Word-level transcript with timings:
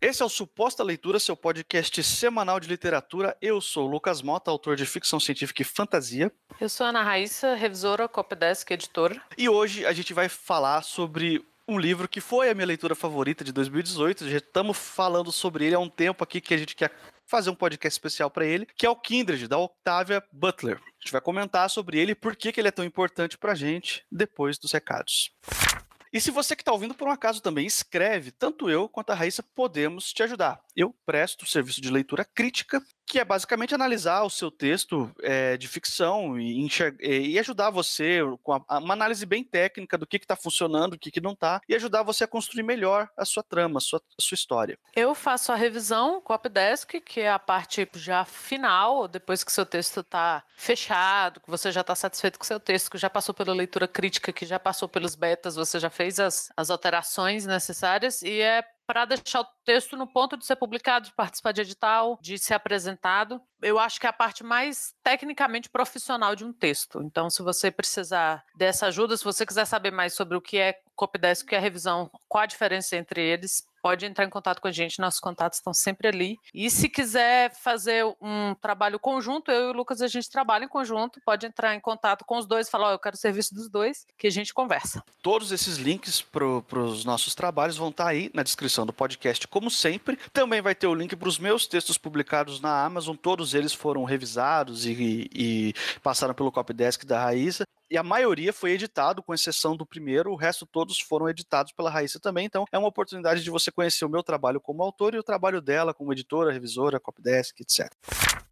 Esse 0.00 0.22
é 0.22 0.24
o 0.24 0.28
Suposta 0.28 0.84
Leitura, 0.84 1.18
seu 1.18 1.36
podcast 1.36 2.04
semanal 2.04 2.60
de 2.60 2.68
literatura. 2.68 3.36
Eu 3.42 3.60
sou 3.60 3.88
o 3.88 3.90
Lucas 3.90 4.22
Mota, 4.22 4.48
autor 4.48 4.76
de 4.76 4.86
ficção 4.86 5.18
científica 5.18 5.62
e 5.62 5.64
fantasia. 5.64 6.30
Eu 6.60 6.68
sou 6.68 6.86
a 6.86 6.90
Ana 6.90 7.02
Raíssa, 7.02 7.56
revisora, 7.56 8.06
Copdesk, 8.06 8.70
editora. 8.70 9.20
E 9.36 9.48
hoje 9.48 9.84
a 9.84 9.92
gente 9.92 10.14
vai 10.14 10.28
falar 10.28 10.82
sobre 10.82 11.44
um 11.66 11.76
livro 11.76 12.08
que 12.08 12.20
foi 12.20 12.48
a 12.48 12.54
minha 12.54 12.66
leitura 12.66 12.94
favorita 12.94 13.42
de 13.42 13.50
2018. 13.50 14.28
Já 14.28 14.36
estamos 14.36 14.78
falando 14.78 15.32
sobre 15.32 15.64
ele 15.66 15.74
há 15.74 15.80
um 15.80 15.90
tempo 15.90 16.22
aqui 16.22 16.40
que 16.40 16.54
a 16.54 16.58
gente 16.58 16.76
quer 16.76 16.92
fazer 17.26 17.50
um 17.50 17.54
podcast 17.56 17.98
especial 17.98 18.30
para 18.30 18.46
ele, 18.46 18.66
que 18.76 18.86
é 18.86 18.90
o 18.90 18.94
Kindred, 18.94 19.48
da 19.48 19.58
Octavia 19.58 20.22
Butler. 20.32 20.76
A 20.76 21.00
gente 21.02 21.10
vai 21.10 21.20
comentar 21.20 21.68
sobre 21.68 21.98
ele 21.98 22.12
e 22.12 22.14
por 22.14 22.36
que, 22.36 22.52
que 22.52 22.60
ele 22.60 22.68
é 22.68 22.72
tão 22.72 22.84
importante 22.84 23.36
para 23.36 23.50
a 23.50 23.56
gente 23.56 24.06
depois 24.12 24.58
dos 24.58 24.70
recados. 24.70 25.32
E 26.12 26.20
se 26.20 26.30
você 26.30 26.56
que 26.56 26.62
está 26.62 26.72
ouvindo 26.72 26.94
por 26.94 27.08
um 27.08 27.10
acaso 27.10 27.42
também 27.42 27.66
escreve, 27.66 28.30
tanto 28.30 28.70
eu 28.70 28.88
quanto 28.88 29.10
a 29.10 29.14
Raíssa 29.14 29.42
podemos 29.42 30.12
te 30.12 30.22
ajudar. 30.22 30.60
Eu 30.74 30.94
presto 31.04 31.46
serviço 31.46 31.80
de 31.80 31.90
leitura 31.90 32.24
crítica 32.24 32.82
que 33.08 33.18
é 33.18 33.24
basicamente 33.24 33.74
analisar 33.74 34.22
o 34.22 34.30
seu 34.30 34.50
texto 34.50 35.10
é, 35.22 35.56
de 35.56 35.66
ficção 35.66 36.38
e, 36.38 36.68
e, 37.00 37.38
ajudar 37.38 37.70
você 37.70 38.20
com 38.42 38.52
a, 38.52 38.78
uma 38.78 38.92
análise 38.92 39.24
bem 39.24 39.42
técnica 39.42 39.96
do 39.96 40.06
que 40.06 40.16
está 40.16 40.36
funcionando, 40.36 40.94
o 40.94 40.98
que, 40.98 41.10
que 41.10 41.20
não 41.20 41.32
está, 41.32 41.60
e 41.68 41.74
ajudar 41.74 42.02
você 42.02 42.24
a 42.24 42.28
construir 42.28 42.62
melhor 42.62 43.08
a 43.16 43.24
sua 43.24 43.42
trama, 43.42 43.78
a 43.78 43.80
sua, 43.80 44.00
a 44.18 44.22
sua 44.22 44.34
história. 44.34 44.78
Eu 44.94 45.14
faço 45.14 45.50
a 45.50 45.54
revisão 45.54 46.22
Updesk, 46.28 47.00
que 47.00 47.20
é 47.20 47.30
a 47.30 47.38
parte 47.38 47.88
já 47.94 48.24
final, 48.24 49.08
depois 49.08 49.42
que 49.42 49.50
seu 49.50 49.64
texto 49.64 50.00
está 50.00 50.44
fechado, 50.56 51.40
que 51.40 51.50
você 51.50 51.72
já 51.72 51.80
está 51.80 51.94
satisfeito 51.94 52.38
com 52.38 52.44
seu 52.44 52.60
texto, 52.60 52.90
que 52.90 52.98
já 52.98 53.08
passou 53.08 53.34
pela 53.34 53.54
leitura 53.54 53.88
crítica, 53.88 54.32
que 54.32 54.44
já 54.44 54.58
passou 54.58 54.88
pelos 54.88 55.14
betas, 55.14 55.56
você 55.56 55.80
já 55.80 55.88
fez 55.88 56.20
as, 56.20 56.50
as 56.56 56.70
alterações 56.70 57.46
necessárias, 57.46 58.22
e 58.22 58.40
é 58.40 58.62
para 58.88 59.04
deixar 59.04 59.42
o 59.42 59.46
texto 59.66 59.98
no 59.98 60.06
ponto 60.06 60.34
de 60.34 60.46
ser 60.46 60.56
publicado, 60.56 61.04
de 61.04 61.12
participar 61.12 61.52
de 61.52 61.60
edital, 61.60 62.18
de 62.22 62.38
ser 62.38 62.54
apresentado. 62.54 63.38
Eu 63.60 63.78
acho 63.78 64.00
que 64.00 64.06
é 64.06 64.08
a 64.08 64.14
parte 64.14 64.42
mais 64.42 64.94
tecnicamente 65.04 65.68
profissional 65.68 66.34
de 66.34 66.42
um 66.42 66.54
texto. 66.54 67.02
Então, 67.02 67.28
se 67.28 67.42
você 67.42 67.70
precisar 67.70 68.42
dessa 68.56 68.86
ajuda, 68.86 69.14
se 69.14 69.24
você 69.24 69.44
quiser 69.44 69.66
saber 69.66 69.90
mais 69.90 70.14
sobre 70.14 70.38
o 70.38 70.40
que 70.40 70.56
é 70.56 70.80
Copdesk, 70.96 71.44
o 71.44 71.48
que 71.48 71.54
é 71.54 71.58
revisão, 71.58 72.10
qual 72.26 72.44
a 72.44 72.46
diferença 72.46 72.96
entre 72.96 73.20
eles, 73.20 73.62
pode 73.82 74.06
entrar 74.06 74.24
em 74.24 74.30
contato 74.30 74.60
com 74.60 74.68
a 74.68 74.72
gente, 74.72 75.00
nossos 75.00 75.20
contatos 75.20 75.58
estão 75.58 75.72
sempre 75.72 76.08
ali. 76.08 76.38
E 76.52 76.70
se 76.70 76.88
quiser 76.88 77.52
fazer 77.54 78.04
um 78.20 78.54
trabalho 78.54 78.98
conjunto, 78.98 79.50
eu 79.50 79.68
e 79.68 79.70
o 79.70 79.72
Lucas, 79.72 80.00
a 80.00 80.08
gente 80.08 80.30
trabalha 80.30 80.64
em 80.64 80.68
conjunto, 80.68 81.20
pode 81.24 81.46
entrar 81.46 81.74
em 81.74 81.80
contato 81.80 82.24
com 82.24 82.38
os 82.38 82.46
dois 82.46 82.68
e 82.68 82.70
falar, 82.70 82.88
oh, 82.88 82.92
eu 82.92 82.98
quero 82.98 83.14
o 83.14 83.18
serviço 83.18 83.54
dos 83.54 83.68
dois, 83.68 84.06
que 84.16 84.26
a 84.26 84.30
gente 84.30 84.52
conversa. 84.52 85.02
Todos 85.22 85.52
esses 85.52 85.76
links 85.76 86.22
para 86.22 86.44
os 86.80 87.04
nossos 87.04 87.34
trabalhos 87.34 87.76
vão 87.76 87.88
estar 87.88 88.04
tá 88.04 88.10
aí 88.10 88.30
na 88.34 88.42
descrição 88.42 88.86
do 88.86 88.92
podcast, 88.92 89.46
como 89.48 89.70
sempre. 89.70 90.18
Também 90.32 90.60
vai 90.60 90.74
ter 90.74 90.86
o 90.86 90.94
link 90.94 91.14
para 91.16 91.28
os 91.28 91.38
meus 91.38 91.66
textos 91.66 91.98
publicados 91.98 92.60
na 92.60 92.84
Amazon, 92.84 93.16
todos 93.16 93.54
eles 93.54 93.72
foram 93.72 94.04
revisados 94.04 94.86
e, 94.86 95.30
e 95.34 95.74
passaram 96.02 96.34
pelo 96.34 96.52
Copydesk 96.52 97.04
da 97.04 97.22
Raíssa 97.22 97.64
e 97.90 97.96
a 97.96 98.02
maioria 98.02 98.52
foi 98.52 98.72
editado, 98.72 99.22
com 99.22 99.34
exceção 99.34 99.76
do 99.76 99.86
primeiro, 99.86 100.30
o 100.30 100.36
resto 100.36 100.66
todos 100.66 101.00
foram 101.00 101.28
editados 101.28 101.72
pela 101.72 101.90
Raíssa 101.90 102.20
também, 102.20 102.46
então 102.46 102.64
é 102.70 102.78
uma 102.78 102.88
oportunidade 102.88 103.42
de 103.42 103.50
você 103.50 103.70
conhecer 103.70 104.04
o 104.04 104.08
meu 104.08 104.22
trabalho 104.22 104.60
como 104.60 104.82
autor 104.82 105.14
e 105.14 105.18
o 105.18 105.22
trabalho 105.22 105.60
dela 105.60 105.94
como 105.94 106.12
editora, 106.12 106.52
revisora, 106.52 107.00
copydesk, 107.00 107.60
etc. 107.60 107.92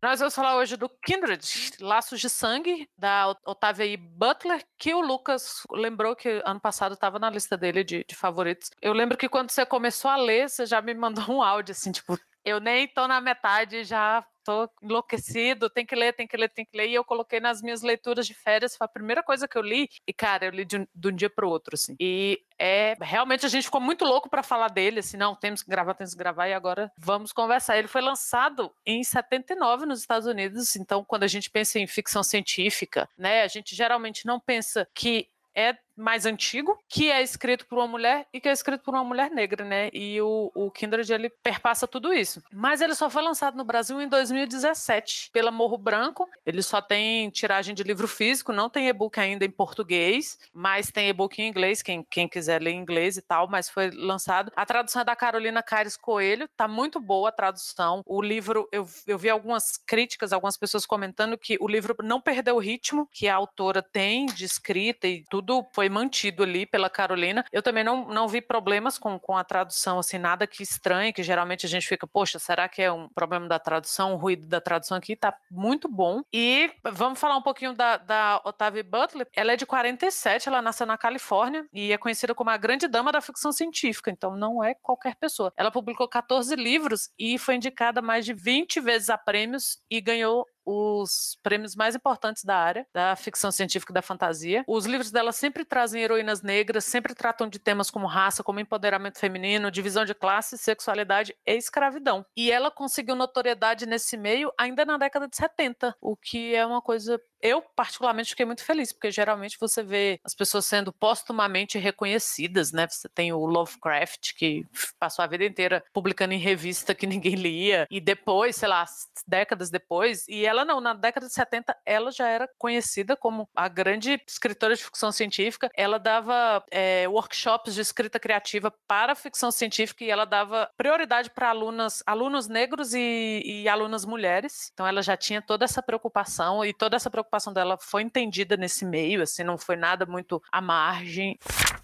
Nós 0.02 0.20
vamos 0.20 0.34
falar 0.34 0.56
hoje 0.56 0.76
do 0.76 0.88
Kindred, 0.88 1.42
Laços 1.80 2.20
de 2.20 2.28
Sangue, 2.28 2.88
da 2.96 3.34
Otávia 3.44 3.84
E. 3.84 3.96
Butler, 3.96 4.62
que 4.78 4.94
o 4.94 5.00
Lucas 5.00 5.62
lembrou 5.72 6.14
que 6.14 6.42
ano 6.44 6.60
passado 6.60 6.92
estava 6.92 7.18
na 7.18 7.30
lista 7.30 7.56
dele 7.56 7.82
de, 7.82 8.04
de 8.06 8.14
favoritos. 8.14 8.70
Eu 8.80 8.92
lembro 8.92 9.16
que 9.16 9.28
quando 9.28 9.50
você 9.50 9.64
começou 9.64 10.10
a 10.10 10.16
ler, 10.16 10.48
você 10.48 10.66
já 10.66 10.80
me 10.80 10.94
mandou 10.94 11.24
um 11.28 11.42
áudio 11.42 11.72
assim, 11.72 11.92
tipo, 11.92 12.18
eu 12.44 12.60
nem 12.60 12.86
tô 12.86 13.08
na 13.08 13.20
metade, 13.20 13.84
já 13.84 14.24
tô 14.46 14.70
enlouquecido, 14.80 15.68
tem 15.68 15.84
que 15.84 15.96
ler, 15.96 16.12
tem 16.12 16.26
que 16.26 16.36
ler, 16.36 16.48
tem 16.48 16.64
que 16.64 16.76
ler. 16.76 16.88
E 16.88 16.94
eu 16.94 17.04
coloquei 17.04 17.40
nas 17.40 17.60
minhas 17.60 17.82
leituras 17.82 18.26
de 18.26 18.32
férias, 18.32 18.76
foi 18.76 18.84
a 18.84 18.88
primeira 18.88 19.22
coisa 19.22 19.48
que 19.48 19.58
eu 19.58 19.62
li. 19.62 19.90
E, 20.06 20.12
cara, 20.12 20.46
eu 20.46 20.50
li 20.52 20.64
de 20.64 20.78
um, 20.78 20.86
de 20.94 21.08
um 21.08 21.12
dia 21.12 21.28
pro 21.28 21.48
outro, 21.48 21.74
assim. 21.74 21.96
E 21.98 22.40
é 22.58 22.96
realmente 23.00 23.44
a 23.44 23.48
gente 23.48 23.64
ficou 23.64 23.80
muito 23.80 24.04
louco 24.04 24.30
para 24.30 24.42
falar 24.42 24.68
dele, 24.68 25.00
assim, 25.00 25.16
não, 25.16 25.34
temos 25.34 25.62
que 25.62 25.68
gravar, 25.68 25.94
temos 25.94 26.12
que 26.12 26.18
gravar, 26.18 26.48
e 26.48 26.54
agora 26.54 26.92
vamos 26.96 27.32
conversar. 27.32 27.76
Ele 27.76 27.88
foi 27.88 28.00
lançado 28.00 28.72
em 28.86 29.02
79 29.02 29.84
nos 29.84 30.00
Estados 30.00 30.26
Unidos, 30.26 30.76
então 30.76 31.04
quando 31.04 31.24
a 31.24 31.28
gente 31.28 31.50
pensa 31.50 31.78
em 31.78 31.86
ficção 31.86 32.22
científica, 32.22 33.08
né, 33.18 33.42
a 33.42 33.48
gente 33.48 33.74
geralmente 33.74 34.24
não 34.24 34.38
pensa 34.38 34.88
que 34.94 35.28
é 35.54 35.76
mais 35.96 36.26
antigo, 36.26 36.78
que 36.88 37.10
é 37.10 37.22
escrito 37.22 37.66
por 37.66 37.78
uma 37.78 37.86
mulher 37.86 38.26
e 38.32 38.40
que 38.40 38.48
é 38.48 38.52
escrito 38.52 38.82
por 38.82 38.94
uma 38.94 39.04
mulher 39.04 39.30
negra, 39.30 39.64
né? 39.64 39.90
E 39.92 40.20
o, 40.20 40.50
o 40.54 40.70
Kindred, 40.70 41.12
ele 41.12 41.30
perpassa 41.30 41.86
tudo 41.86 42.12
isso. 42.12 42.42
Mas 42.52 42.80
ele 42.80 42.94
só 42.94 43.08
foi 43.08 43.22
lançado 43.22 43.56
no 43.56 43.64
Brasil 43.64 44.00
em 44.00 44.08
2017 44.08 45.30
pela 45.32 45.50
Morro 45.50 45.78
Branco. 45.78 46.28
Ele 46.44 46.62
só 46.62 46.80
tem 46.80 47.30
tiragem 47.30 47.74
de 47.74 47.82
livro 47.82 48.06
físico, 48.06 48.52
não 48.52 48.68
tem 48.68 48.88
e-book 48.88 49.18
ainda 49.18 49.44
em 49.44 49.50
português, 49.50 50.38
mas 50.52 50.90
tem 50.90 51.08
e-book 51.08 51.40
em 51.40 51.48
inglês, 51.48 51.82
quem, 51.82 52.06
quem 52.10 52.28
quiser 52.28 52.60
ler 52.60 52.72
inglês 52.72 53.16
e 53.16 53.22
tal, 53.22 53.48
mas 53.48 53.68
foi 53.68 53.90
lançado. 53.90 54.52
A 54.54 54.66
tradução 54.66 55.02
é 55.02 55.04
da 55.04 55.16
Carolina 55.16 55.62
Caires 55.62 55.96
Coelho, 55.96 56.48
tá 56.56 56.68
muito 56.68 57.00
boa 57.00 57.30
a 57.30 57.32
tradução. 57.32 58.02
O 58.04 58.20
livro, 58.20 58.68
eu, 58.70 58.86
eu 59.06 59.18
vi 59.18 59.30
algumas 59.30 59.76
críticas, 59.76 60.32
algumas 60.32 60.56
pessoas 60.56 60.84
comentando 60.84 61.38
que 61.38 61.56
o 61.60 61.68
livro 61.68 61.96
não 62.02 62.20
perdeu 62.20 62.56
o 62.56 62.60
ritmo 62.60 63.08
que 63.12 63.28
a 63.28 63.34
autora 63.34 63.82
tem 63.82 64.26
de 64.26 64.44
escrita 64.44 65.06
e 65.06 65.24
tudo 65.30 65.64
foi 65.72 65.85
foi 65.86 65.88
mantido 65.88 66.42
ali 66.42 66.66
pela 66.66 66.90
Carolina. 66.90 67.44
Eu 67.52 67.62
também 67.62 67.84
não, 67.84 68.06
não 68.08 68.26
vi 68.26 68.40
problemas 68.40 68.98
com, 68.98 69.18
com 69.18 69.36
a 69.36 69.44
tradução, 69.44 69.98
assim, 70.00 70.18
nada 70.18 70.46
que 70.46 70.62
estranhe, 70.62 71.12
que 71.12 71.22
geralmente 71.22 71.64
a 71.64 71.68
gente 71.68 71.86
fica, 71.86 72.06
poxa, 72.06 72.38
será 72.38 72.68
que 72.68 72.82
é 72.82 72.90
um 72.90 73.08
problema 73.08 73.46
da 73.46 73.58
tradução, 73.58 74.14
o 74.14 74.16
ruído 74.16 74.46
da 74.46 74.60
tradução 74.60 74.96
aqui? 74.96 75.14
Tá 75.14 75.36
muito 75.50 75.88
bom. 75.88 76.22
E 76.32 76.70
vamos 76.84 77.20
falar 77.20 77.36
um 77.36 77.42
pouquinho 77.42 77.72
da, 77.72 77.96
da 77.96 78.40
Otávia 78.44 78.82
Butler. 78.82 79.28
Ela 79.34 79.52
é 79.52 79.56
de 79.56 79.64
47, 79.64 80.48
ela 80.48 80.60
nasceu 80.60 80.86
na 80.86 80.98
Califórnia 80.98 81.64
e 81.72 81.92
é 81.92 81.98
conhecida 81.98 82.34
como 82.34 82.50
a 82.50 82.56
grande 82.56 82.88
dama 82.88 83.12
da 83.12 83.20
ficção 83.20 83.52
científica, 83.52 84.10
então 84.10 84.36
não 84.36 84.62
é 84.62 84.74
qualquer 84.74 85.14
pessoa. 85.16 85.52
Ela 85.56 85.70
publicou 85.70 86.08
14 86.08 86.54
livros 86.56 87.10
e 87.18 87.38
foi 87.38 87.54
indicada 87.56 88.02
mais 88.02 88.24
de 88.24 88.32
20 88.32 88.80
vezes 88.80 89.08
a 89.08 89.16
prêmios 89.16 89.78
e 89.90 90.00
ganhou 90.00 90.46
os 90.66 91.38
prêmios 91.42 91.76
mais 91.76 91.94
importantes 91.94 92.44
da 92.44 92.56
área, 92.56 92.86
da 92.92 93.14
ficção 93.14 93.52
científica 93.52 93.92
e 93.92 93.94
da 93.94 94.02
fantasia. 94.02 94.64
Os 94.66 94.84
livros 94.84 95.12
dela 95.12 95.30
sempre 95.30 95.64
trazem 95.64 96.02
heroínas 96.02 96.42
negras, 96.42 96.84
sempre 96.84 97.14
tratam 97.14 97.48
de 97.48 97.60
temas 97.60 97.90
como 97.90 98.06
raça, 98.06 98.42
como 98.42 98.58
empoderamento 98.58 99.18
feminino, 99.18 99.70
divisão 99.70 100.04
de 100.04 100.14
classe, 100.14 100.58
sexualidade 100.58 101.34
e 101.46 101.52
escravidão. 101.52 102.26
E 102.36 102.50
ela 102.50 102.70
conseguiu 102.70 103.14
notoriedade 103.14 103.86
nesse 103.86 104.16
meio 104.16 104.52
ainda 104.58 104.84
na 104.84 104.98
década 104.98 105.28
de 105.28 105.36
70, 105.36 105.94
o 106.00 106.16
que 106.16 106.54
é 106.54 106.66
uma 106.66 106.82
coisa 106.82 107.20
eu, 107.40 107.62
particularmente, 107.74 108.30
fiquei 108.30 108.46
muito 108.46 108.64
feliz, 108.64 108.92
porque 108.92 109.10
geralmente 109.10 109.56
você 109.60 109.82
vê 109.82 110.20
as 110.24 110.34
pessoas 110.34 110.66
sendo 110.66 110.92
postumamente 110.92 111.78
reconhecidas, 111.78 112.72
né? 112.72 112.86
Você 112.88 113.08
tem 113.08 113.32
o 113.32 113.44
Lovecraft, 113.44 114.34
que 114.34 114.66
passou 114.98 115.22
a 115.22 115.28
vida 115.28 115.44
inteira 115.44 115.84
publicando 115.92 116.34
em 116.34 116.38
revista 116.38 116.94
que 116.94 117.06
ninguém 117.06 117.34
lia, 117.34 117.86
e 117.90 118.00
depois, 118.00 118.56
sei 118.56 118.68
lá, 118.68 118.84
décadas 119.26 119.70
depois, 119.70 120.26
e 120.28 120.44
ela 120.44 120.64
não, 120.64 120.80
na 120.80 120.94
década 120.94 121.26
de 121.26 121.32
70, 121.32 121.76
ela 121.84 122.10
já 122.10 122.28
era 122.28 122.48
conhecida 122.58 123.16
como 123.16 123.48
a 123.54 123.68
grande 123.68 124.20
escritora 124.26 124.74
de 124.74 124.84
ficção 124.84 125.12
científica. 125.12 125.70
Ela 125.74 125.98
dava 125.98 126.64
é, 126.70 127.06
workshops 127.08 127.74
de 127.74 127.80
escrita 127.80 128.18
criativa 128.18 128.72
para 128.86 129.14
ficção 129.14 129.50
científica 129.50 130.04
e 130.04 130.10
ela 130.10 130.24
dava 130.24 130.70
prioridade 130.76 131.30
para 131.30 131.50
alunas, 131.50 132.02
alunos 132.06 132.48
negros 132.48 132.94
e, 132.94 133.42
e 133.44 133.68
alunas 133.68 134.04
mulheres. 134.04 134.70
Então 134.72 134.86
ela 134.86 135.02
já 135.02 135.16
tinha 135.16 135.40
toda 135.42 135.64
essa 135.64 135.82
preocupação 135.82 136.64
e 136.64 136.72
toda 136.72 136.96
essa 136.96 137.10
preocupação 137.10 137.35
preocupação 137.36 137.52
dela 137.52 137.76
foi 137.78 138.02
entendida 138.02 138.56
nesse 138.56 138.84
meio, 138.84 139.22
assim, 139.22 139.44
não 139.44 139.58
foi 139.58 139.76
nada 139.76 140.06
muito 140.06 140.42
à 140.50 140.60
margem. 140.60 141.38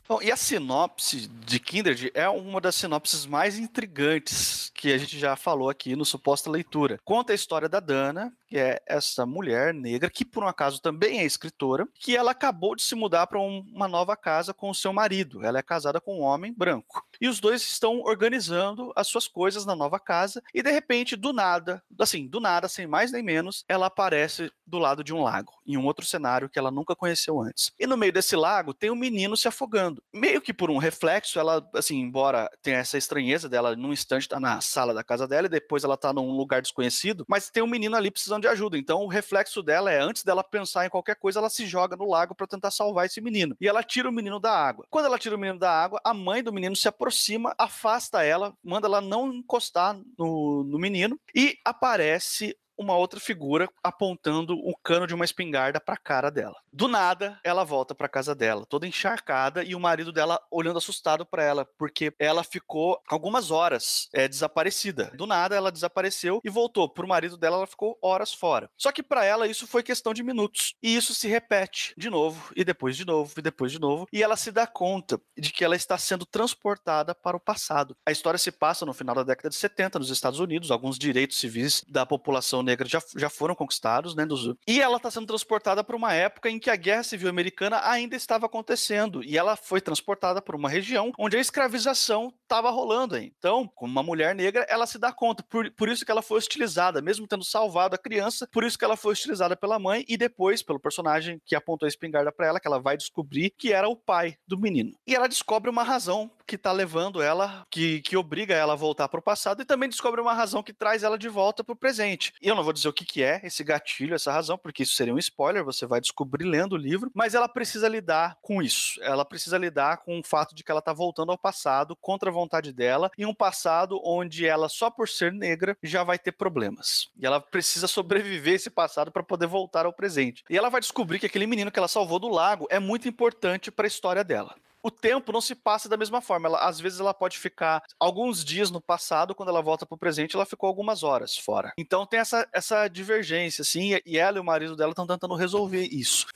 Bom, 0.08 0.20
e 0.20 0.32
a 0.32 0.36
sinopse 0.36 1.28
de 1.28 1.60
Kindred 1.60 2.10
é 2.12 2.28
uma 2.28 2.60
das 2.60 2.74
sinopses 2.74 3.24
mais 3.24 3.56
intrigantes 3.56 4.70
que 4.74 4.92
a 4.92 4.98
gente 4.98 5.16
já 5.16 5.36
falou 5.36 5.70
aqui 5.70 5.94
no 5.94 6.04
Suposta 6.04 6.50
Leitura. 6.50 6.98
Conta 7.04 7.32
a 7.32 7.36
história 7.36 7.68
da 7.68 7.78
Dana, 7.78 8.32
que 8.48 8.58
é 8.58 8.82
essa 8.84 9.24
mulher 9.24 9.72
negra, 9.72 10.10
que 10.10 10.24
por 10.24 10.42
um 10.42 10.48
acaso 10.48 10.82
também 10.82 11.20
é 11.20 11.24
escritora, 11.24 11.86
que 11.94 12.16
ela 12.16 12.32
acabou 12.32 12.74
de 12.74 12.82
se 12.82 12.96
mudar 12.96 13.26
para 13.28 13.40
um, 13.40 13.60
uma 13.72 13.86
nova 13.86 14.16
casa 14.16 14.52
com 14.52 14.68
o 14.68 14.74
seu 14.74 14.92
marido. 14.92 15.44
Ela 15.44 15.60
é 15.60 15.62
casada 15.62 16.00
com 16.00 16.18
um 16.18 16.22
homem 16.22 16.52
branco. 16.52 17.02
E 17.20 17.28
os 17.28 17.38
dois 17.38 17.62
estão 17.62 18.00
organizando 18.00 18.92
as 18.96 19.06
suas 19.06 19.28
coisas 19.28 19.64
na 19.64 19.76
nova 19.76 20.00
casa, 20.00 20.42
e 20.52 20.62
de 20.62 20.70
repente, 20.70 21.14
do 21.14 21.32
nada, 21.32 21.82
assim, 21.98 22.26
do 22.26 22.40
nada, 22.40 22.66
sem 22.68 22.86
mais 22.86 23.12
nem 23.12 23.22
menos, 23.22 23.64
ela 23.68 23.86
aparece 23.86 24.50
do 24.66 24.78
lado 24.78 25.04
de 25.04 25.14
um 25.14 25.22
lago, 25.22 25.52
em 25.66 25.76
um 25.76 25.84
outro 25.84 26.04
cenário 26.04 26.48
que 26.48 26.58
ela 26.58 26.70
nunca 26.70 26.96
conheceu 26.96 27.40
antes. 27.40 27.70
E 27.78 27.86
no 27.86 27.96
meio 27.96 28.12
desse 28.12 28.34
lago 28.34 28.74
tem 28.74 28.90
um 28.90 28.96
menino 28.96 29.36
se 29.36 29.46
afogando. 29.46 29.91
Meio 30.12 30.40
que 30.40 30.52
por 30.52 30.70
um 30.70 30.78
reflexo, 30.78 31.38
ela, 31.38 31.68
assim, 31.74 31.98
embora 31.98 32.48
tenha 32.62 32.78
essa 32.78 32.96
estranheza 32.96 33.48
dela, 33.48 33.74
num 33.76 33.92
instante 33.92 34.28
tá 34.28 34.38
na 34.38 34.60
sala 34.60 34.94
da 34.94 35.02
casa 35.02 35.26
dela 35.26 35.46
e 35.46 35.50
depois 35.50 35.84
ela 35.84 35.96
tá 35.96 36.12
num 36.12 36.30
lugar 36.32 36.62
desconhecido, 36.62 37.24
mas 37.28 37.50
tem 37.50 37.62
um 37.62 37.66
menino 37.66 37.96
ali 37.96 38.10
precisando 38.10 38.42
de 38.42 38.48
ajuda. 38.48 38.78
Então 38.78 39.02
o 39.02 39.08
reflexo 39.08 39.62
dela 39.62 39.90
é, 39.90 40.00
antes 40.00 40.24
dela 40.24 40.44
pensar 40.44 40.86
em 40.86 40.90
qualquer 40.90 41.16
coisa, 41.16 41.38
ela 41.38 41.50
se 41.50 41.66
joga 41.66 41.96
no 41.96 42.08
lago 42.08 42.34
para 42.34 42.46
tentar 42.46 42.70
salvar 42.70 43.06
esse 43.06 43.20
menino. 43.20 43.56
E 43.60 43.68
ela 43.68 43.82
tira 43.82 44.08
o 44.08 44.12
menino 44.12 44.38
da 44.38 44.52
água. 44.52 44.86
Quando 44.90 45.06
ela 45.06 45.18
tira 45.18 45.36
o 45.36 45.38
menino 45.38 45.58
da 45.58 45.70
água, 45.70 46.00
a 46.04 46.14
mãe 46.14 46.42
do 46.42 46.52
menino 46.52 46.76
se 46.76 46.88
aproxima, 46.88 47.54
afasta 47.58 48.22
ela, 48.22 48.54
manda 48.62 48.86
ela 48.86 49.00
não 49.00 49.32
encostar 49.32 49.98
no, 50.18 50.64
no 50.64 50.78
menino 50.78 51.18
e 51.34 51.56
aparece 51.64 52.56
uma 52.76 52.96
outra 52.96 53.20
figura 53.20 53.68
apontando 53.82 54.54
o 54.54 54.76
cano 54.76 55.06
de 55.06 55.14
uma 55.14 55.24
espingarda 55.24 55.80
para 55.80 55.94
a 55.94 55.98
cara 55.98 56.30
dela. 56.30 56.56
Do 56.72 56.88
nada, 56.88 57.38
ela 57.44 57.64
volta 57.64 57.94
para 57.94 58.08
casa 58.08 58.34
dela, 58.34 58.66
toda 58.66 58.86
encharcada 58.86 59.62
e 59.62 59.74
o 59.74 59.80
marido 59.80 60.12
dela 60.12 60.40
olhando 60.50 60.78
assustado 60.78 61.24
para 61.24 61.42
ela, 61.42 61.66
porque 61.78 62.12
ela 62.18 62.42
ficou 62.42 63.00
algumas 63.08 63.50
horas 63.50 64.08
é, 64.12 64.26
desaparecida. 64.26 65.12
Do 65.14 65.26
nada, 65.26 65.54
ela 65.54 65.72
desapareceu 65.72 66.40
e 66.44 66.50
voltou. 66.50 66.88
Pro 66.88 67.08
marido 67.08 67.36
dela, 67.36 67.56
ela 67.56 67.66
ficou 67.66 67.98
horas 68.02 68.32
fora. 68.32 68.70
Só 68.76 68.90
que 68.90 69.02
para 69.02 69.24
ela 69.24 69.46
isso 69.46 69.66
foi 69.66 69.82
questão 69.82 70.14
de 70.14 70.22
minutos. 70.22 70.74
E 70.82 70.94
isso 70.94 71.14
se 71.14 71.28
repete 71.28 71.94
de 71.96 72.10
novo 72.10 72.52
e 72.56 72.64
depois 72.64 72.96
de 72.96 73.04
novo 73.04 73.32
e 73.36 73.42
depois 73.42 73.70
de 73.72 73.78
novo, 73.78 74.06
e 74.12 74.22
ela 74.22 74.36
se 74.36 74.50
dá 74.50 74.66
conta 74.66 75.20
de 75.36 75.52
que 75.52 75.64
ela 75.64 75.76
está 75.76 75.96
sendo 75.98 76.24
transportada 76.24 77.14
para 77.14 77.36
o 77.36 77.40
passado. 77.40 77.96
A 78.06 78.12
história 78.12 78.38
se 78.38 78.50
passa 78.50 78.86
no 78.86 78.94
final 78.94 79.14
da 79.14 79.22
década 79.22 79.48
de 79.48 79.56
70 79.56 79.98
nos 79.98 80.10
Estados 80.10 80.40
Unidos, 80.40 80.70
alguns 80.70 80.98
direitos 80.98 81.38
civis 81.38 81.84
da 81.88 82.06
população 82.06 82.62
negra 82.62 82.71
já, 82.84 83.02
já 83.16 83.28
foram 83.28 83.54
conquistados, 83.54 84.14
né? 84.14 84.26
Dos... 84.26 84.54
E 84.66 84.80
ela 84.80 84.96
está 84.96 85.10
sendo 85.10 85.26
transportada 85.26 85.82
para 85.84 85.96
uma 85.96 86.12
época 86.12 86.50
em 86.50 86.58
que 86.58 86.70
a 86.70 86.76
Guerra 86.76 87.02
Civil 87.02 87.28
Americana 87.28 87.80
ainda 87.84 88.16
estava 88.16 88.46
acontecendo. 88.46 89.22
E 89.22 89.36
ela 89.36 89.56
foi 89.56 89.80
transportada 89.80 90.40
por 90.42 90.54
uma 90.54 90.68
região 90.68 91.12
onde 91.18 91.36
a 91.36 91.40
escravização 91.40 92.32
estava 92.42 92.70
rolando. 92.70 93.16
Então, 93.16 93.70
como 93.74 93.92
uma 93.92 94.02
mulher 94.02 94.34
negra, 94.34 94.66
ela 94.68 94.86
se 94.86 94.98
dá 94.98 95.12
conta. 95.12 95.42
Por, 95.42 95.70
por 95.72 95.88
isso 95.88 96.04
que 96.04 96.10
ela 96.10 96.22
foi 96.22 96.38
hostilizada, 96.38 97.00
mesmo 97.00 97.26
tendo 97.26 97.44
salvado 97.44 97.94
a 97.94 97.98
criança, 97.98 98.48
por 98.52 98.64
isso 98.64 98.78
que 98.78 98.84
ela 98.84 98.96
foi 98.96 99.12
hostilizada 99.12 99.56
pela 99.56 99.78
mãe 99.78 100.04
e 100.08 100.16
depois 100.16 100.62
pelo 100.62 100.80
personagem 100.80 101.40
que 101.44 101.54
apontou 101.54 101.86
a 101.86 101.88
espingarda 101.88 102.32
para 102.32 102.46
ela, 102.46 102.60
que 102.60 102.66
ela 102.66 102.80
vai 102.80 102.96
descobrir 102.96 103.50
que 103.56 103.72
era 103.72 103.88
o 103.88 103.96
pai 103.96 104.36
do 104.46 104.58
menino. 104.58 104.92
E 105.06 105.14
ela 105.14 105.28
descobre 105.28 105.70
uma 105.70 105.82
razão 105.82 106.30
que 106.46 106.56
está 106.56 106.72
levando 106.72 107.22
ela, 107.22 107.66
que, 107.70 108.00
que 108.02 108.16
obriga 108.16 108.54
ela 108.54 108.72
a 108.72 108.76
voltar 108.76 109.08
para 109.08 109.20
o 109.20 109.22
passado 109.22 109.62
e 109.62 109.64
também 109.64 109.88
descobre 109.88 110.20
uma 110.20 110.34
razão 110.34 110.62
que 110.62 110.72
traz 110.72 111.02
ela 111.02 111.18
de 111.18 111.28
volta 111.28 111.62
para 111.64 111.72
o 111.72 111.76
presente. 111.76 112.32
E 112.40 112.48
eu 112.48 112.54
não 112.54 112.64
vou 112.64 112.72
dizer 112.72 112.88
o 112.88 112.92
que, 112.92 113.04
que 113.04 113.22
é 113.22 113.40
esse 113.44 113.62
gatilho, 113.64 114.14
essa 114.14 114.32
razão, 114.32 114.58
porque 114.58 114.82
isso 114.82 114.94
seria 114.94 115.14
um 115.14 115.18
spoiler, 115.18 115.64
você 115.64 115.86
vai 115.86 116.00
descobrir 116.00 116.44
lendo 116.44 116.74
o 116.74 116.76
livro, 116.76 117.10
mas 117.14 117.34
ela 117.34 117.48
precisa 117.48 117.88
lidar 117.88 118.36
com 118.42 118.62
isso. 118.62 119.00
Ela 119.02 119.24
precisa 119.24 119.58
lidar 119.58 119.98
com 119.98 120.18
o 120.18 120.24
fato 120.24 120.54
de 120.54 120.64
que 120.64 120.70
ela 120.70 120.80
está 120.80 120.92
voltando 120.92 121.32
ao 121.32 121.38
passado 121.38 121.96
contra 121.96 122.30
a 122.30 122.32
vontade 122.32 122.72
dela, 122.72 123.10
em 123.16 123.24
um 123.24 123.34
passado 123.34 124.00
onde 124.04 124.46
ela, 124.46 124.68
só 124.68 124.90
por 124.90 125.08
ser 125.08 125.32
negra, 125.32 125.76
já 125.82 126.02
vai 126.02 126.18
ter 126.18 126.32
problemas. 126.32 127.10
E 127.18 127.26
ela 127.26 127.40
precisa 127.40 127.86
sobreviver 127.86 128.54
esse 128.54 128.70
passado 128.70 129.10
para 129.10 129.22
poder 129.22 129.46
voltar 129.46 129.86
ao 129.86 129.92
presente. 129.92 130.44
E 130.48 130.56
ela 130.56 130.68
vai 130.68 130.80
descobrir 130.80 131.18
que 131.18 131.26
aquele 131.26 131.46
menino 131.46 131.70
que 131.70 131.78
ela 131.78 131.88
salvou 131.88 132.18
do 132.18 132.28
lago 132.28 132.66
é 132.70 132.78
muito 132.78 133.08
importante 133.08 133.70
para 133.70 133.86
a 133.86 133.88
história 133.88 134.24
dela 134.24 134.54
o 134.82 134.90
tempo 134.90 135.32
não 135.32 135.40
se 135.40 135.54
passa 135.54 135.88
da 135.88 135.96
mesma 135.96 136.20
forma. 136.20 136.48
Ela, 136.48 136.58
às 136.58 136.80
vezes 136.80 137.00
ela 137.00 137.14
pode 137.14 137.38
ficar 137.38 137.82
alguns 137.98 138.44
dias 138.44 138.70
no 138.70 138.80
passado, 138.80 139.34
quando 139.34 139.50
ela 139.50 139.62
volta 139.62 139.86
para 139.86 139.94
o 139.94 139.98
presente, 139.98 140.34
ela 140.34 140.46
ficou 140.46 140.66
algumas 140.66 141.02
horas 141.02 141.36
fora. 141.36 141.72
Então 141.78 142.04
tem 142.06 142.20
essa, 142.20 142.48
essa 142.52 142.88
divergência, 142.88 143.62
assim, 143.62 143.98
e 144.04 144.18
ela 144.18 144.38
e 144.38 144.40
o 144.40 144.44
marido 144.44 144.76
dela 144.76 144.92
estão 144.92 145.06
tentando 145.06 145.34
resolver 145.34 145.88
isso. 145.90 146.26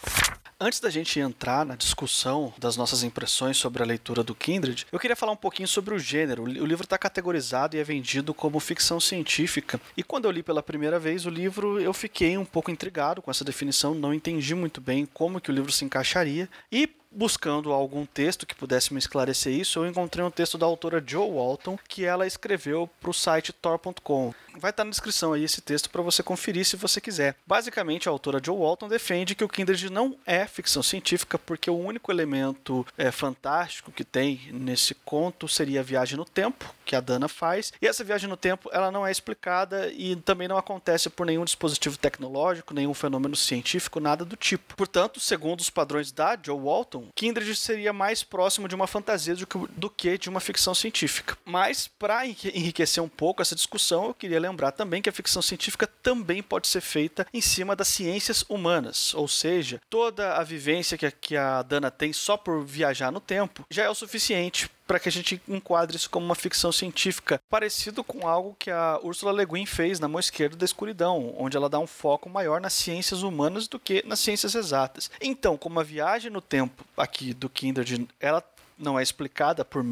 Antes 0.59 0.81
da 0.81 0.89
gente 0.89 1.21
entrar 1.21 1.67
na 1.67 1.77
discussão 1.77 2.55
das 2.57 2.79
nossas 2.79 3.03
impressões 3.03 3.59
sobre 3.59 3.83
a 3.83 3.87
leitura 3.87 4.25
do 4.25 4.35
Kindred, 4.35 4.87
eu 4.91 4.99
queria 4.99 5.15
falar 5.15 5.33
um 5.33 5.37
pouquinho 5.37 5.69
sobre 5.69 5.95
o 5.95 5.99
gênero. 5.99 6.45
O 6.45 6.65
livro 6.65 6.85
está 6.85 6.97
categorizado 6.97 7.77
e 7.77 7.79
é 7.79 7.85
vendido 7.85 8.33
como 8.33 8.59
ficção 8.59 8.99
científica. 8.99 9.79
E 9.95 10.03
quando 10.03 10.25
eu 10.25 10.31
li 10.31 10.43
pela 10.43 10.63
primeira 10.63 10.99
vez 10.99 11.27
o 11.27 11.31
livro, 11.31 11.79
eu 11.79 11.93
fiquei 11.93 12.39
um 12.39 12.45
pouco 12.45 12.71
intrigado 12.71 13.21
com 13.21 13.31
essa 13.31 13.45
definição, 13.45 13.95
não 13.95 14.15
entendi 14.15 14.55
muito 14.55 14.81
bem 14.81 15.05
como 15.05 15.43
que 15.43 15.51
o 15.51 15.55
livro 15.55 15.71
se 15.71 15.85
encaixaria. 15.85 16.49
E 16.73 16.89
buscando 17.17 17.73
algum 17.73 18.05
texto 18.05 18.47
que 18.47 18.55
pudesse 18.55 18.93
me 18.93 18.99
esclarecer 18.99 19.53
isso, 19.53 19.79
eu 19.79 19.87
encontrei 19.87 20.23
um 20.23 20.31
texto 20.31 20.59
da 20.59 20.67
autora 20.67 21.03
Jo 21.05 21.25
Walton 21.25 21.79
que 21.89 22.05
ela 22.05 22.27
escreveu 22.27 22.89
para 23.01 23.11
o 23.11 23.15
site 23.15 23.53
tor.com. 23.55 24.35
Vai 24.59 24.71
estar 24.71 24.85
na 24.85 24.91
descrição 24.91 25.33
aí 25.33 25.45
esse 25.45 25.61
texto 25.61 25.91
para 25.91 26.03
você 26.03 26.23
conferir 26.23 26.65
se 26.65 26.77
você 26.77 27.01
quiser. 27.01 27.37
Basicamente, 27.47 28.09
a 28.09 28.13
autora 28.13 28.41
Jo 28.45 28.55
Walton 28.55 28.89
defende 28.89 29.35
que 29.35 29.45
o 29.45 29.49
Kindred 29.49 29.91
não 29.91 30.17
é 30.27 30.47
ficção 30.47 30.83
científica 30.83 31.39
porque 31.39 31.71
o 31.71 31.79
único 31.79 32.11
elemento 32.11 32.87
é, 32.97 33.11
fantástico 33.11 33.93
que 33.93 34.05
tem 34.05 34.49
nesse 34.53 34.95
conto 34.95 35.49
seria 35.49 35.81
a 35.81 35.83
viagem 35.83 36.17
no 36.17 36.25
tempo 36.25 36.75
que 36.85 36.97
a 36.97 37.01
Dana 37.01 37.29
faz. 37.29 37.73
E 37.83 37.87
essa 37.87 38.05
viagem 38.05 38.29
no 38.29 38.37
tempo 38.37 38.71
ela 38.73 38.91
não 38.91 39.07
é 39.07 39.11
explicada 39.11 39.91
e 39.93 40.15
também 40.17 40.49
não 40.49 40.57
acontece 40.57 41.11
por 41.11 41.27
nenhum 41.27 41.45
dispositivo 41.45 41.99
tecnológico, 41.99 42.73
nenhum 42.73 42.95
fenômeno 42.95 43.37
científico, 43.37 44.01
nada 44.01 44.25
do 44.25 44.37
tipo. 44.37 44.77
Portanto, 44.77 45.21
segundo 45.21 45.61
os 45.61 45.71
padrões 45.71 46.13
da 46.13 46.39
Jo 46.41 46.57
Walton, 46.57 47.09
Kindred 47.15 47.55
seria 47.57 47.93
mais 47.93 48.23
próximo 48.23 48.69
de 48.69 48.75
uma 48.75 48.87
fantasia 48.87 49.35
do 49.35 49.47
que, 49.47 49.59
do 49.77 49.91
que 49.91 50.17
de 50.17 50.29
uma 50.29 50.41
ficção 50.41 50.75
científica. 50.75 51.37
Mas, 51.45 51.89
para 51.89 52.27
enriquecer 52.27 53.03
um 53.03 53.09
pouco 53.09 53.43
essa 53.43 53.55
discussão, 53.55 54.07
eu 54.07 54.15
queria 54.15 54.39
lembrar 54.49 54.73
também 54.73 55.03
que 55.03 55.09
a 55.09 55.13
ficção 55.13 55.43
científica 55.43 55.87
também 55.87 56.43
pode 56.43 56.69
ser 56.69 56.81
feita 56.81 57.27
em 57.33 57.41
cima 57.41 57.75
das 57.75 57.89
ciências 57.89 58.45
humanas, 58.49 59.15
ou 59.15 59.27
seja, 59.29 59.81
toda 59.91 60.35
a 60.35 60.45
vivência 60.45 60.97
que 60.97 61.07
a, 61.07 61.11
que 61.11 61.37
a 61.37 61.63
Dana 61.63 61.91
tem 61.91 62.13
só 62.13 62.37
por 62.37 62.65
viajar 62.65 63.11
no 63.11 63.21
tempo 63.21 63.65
já 63.71 63.85
é 63.85 63.91
o 63.91 63.95
suficiente 63.95 64.71
para 64.87 65.01
que 65.01 65.09
a 65.09 65.13
gente 65.13 65.41
enquadre 65.49 65.97
isso 65.97 66.09
como 66.09 66.25
uma 66.25 66.35
ficção 66.35 66.71
científica, 66.71 67.41
parecido 67.51 68.05
com 68.05 68.29
algo 68.29 68.57
que 68.57 68.71
a 68.71 69.01
Ursula 69.03 69.33
Le 69.33 69.45
Guin 69.45 69.67
fez 69.67 69.99
na 69.99 70.07
Mão 70.07 70.21
Esquerda 70.21 70.57
da 70.57 70.65
Escuridão, 70.65 71.35
onde 71.37 71.57
ela 71.57 71.69
dá 71.69 71.79
um 71.79 71.87
foco 71.87 72.31
maior 72.31 72.61
nas 72.61 72.73
ciências 72.73 73.23
humanas 73.23 73.67
do 73.67 73.81
que 73.81 74.05
nas 74.07 74.21
ciências 74.21 74.55
exatas. 74.55 75.11
Então, 75.21 75.57
como 75.57 75.81
a 75.81 75.83
viagem 75.83 76.31
no 76.31 76.41
tempo 76.41 76.85
aqui 76.97 77.35
do 77.35 77.49
Kindred, 77.49 78.07
ela 78.21 78.41
não 78.79 78.99
é 78.99 79.03
explicada 79.03 79.65
por 79.65 79.85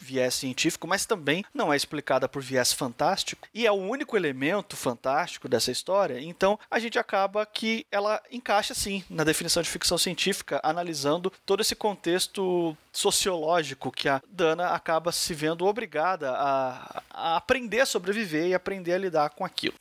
viés 0.00 0.34
científico, 0.34 0.86
mas 0.86 1.06
também 1.06 1.44
não 1.52 1.72
é 1.72 1.76
explicada 1.76 2.28
por 2.28 2.42
viés 2.42 2.72
fantástico, 2.72 3.48
e 3.54 3.66
é 3.66 3.72
o 3.72 3.76
único 3.76 4.16
elemento 4.16 4.76
fantástico 4.76 5.48
dessa 5.48 5.70
história, 5.70 6.20
então 6.20 6.58
a 6.70 6.78
gente 6.78 6.98
acaba 6.98 7.44
que 7.46 7.86
ela 7.90 8.22
encaixa 8.30 8.74
sim 8.74 9.04
na 9.08 9.24
definição 9.24 9.62
de 9.62 9.70
ficção 9.70 9.98
científica, 9.98 10.60
analisando 10.62 11.32
todo 11.44 11.60
esse 11.60 11.74
contexto 11.74 12.76
sociológico 12.92 13.90
que 13.90 14.08
a 14.08 14.20
Dana 14.28 14.68
acaba 14.68 15.12
se 15.12 15.32
vendo 15.34 15.66
obrigada 15.66 16.30
a, 16.32 17.02
a 17.10 17.36
aprender 17.36 17.80
a 17.80 17.86
sobreviver 17.86 18.46
e 18.46 18.54
aprender 18.54 18.92
a 18.92 18.98
lidar 18.98 19.30
com 19.30 19.44
aquilo. 19.44 19.74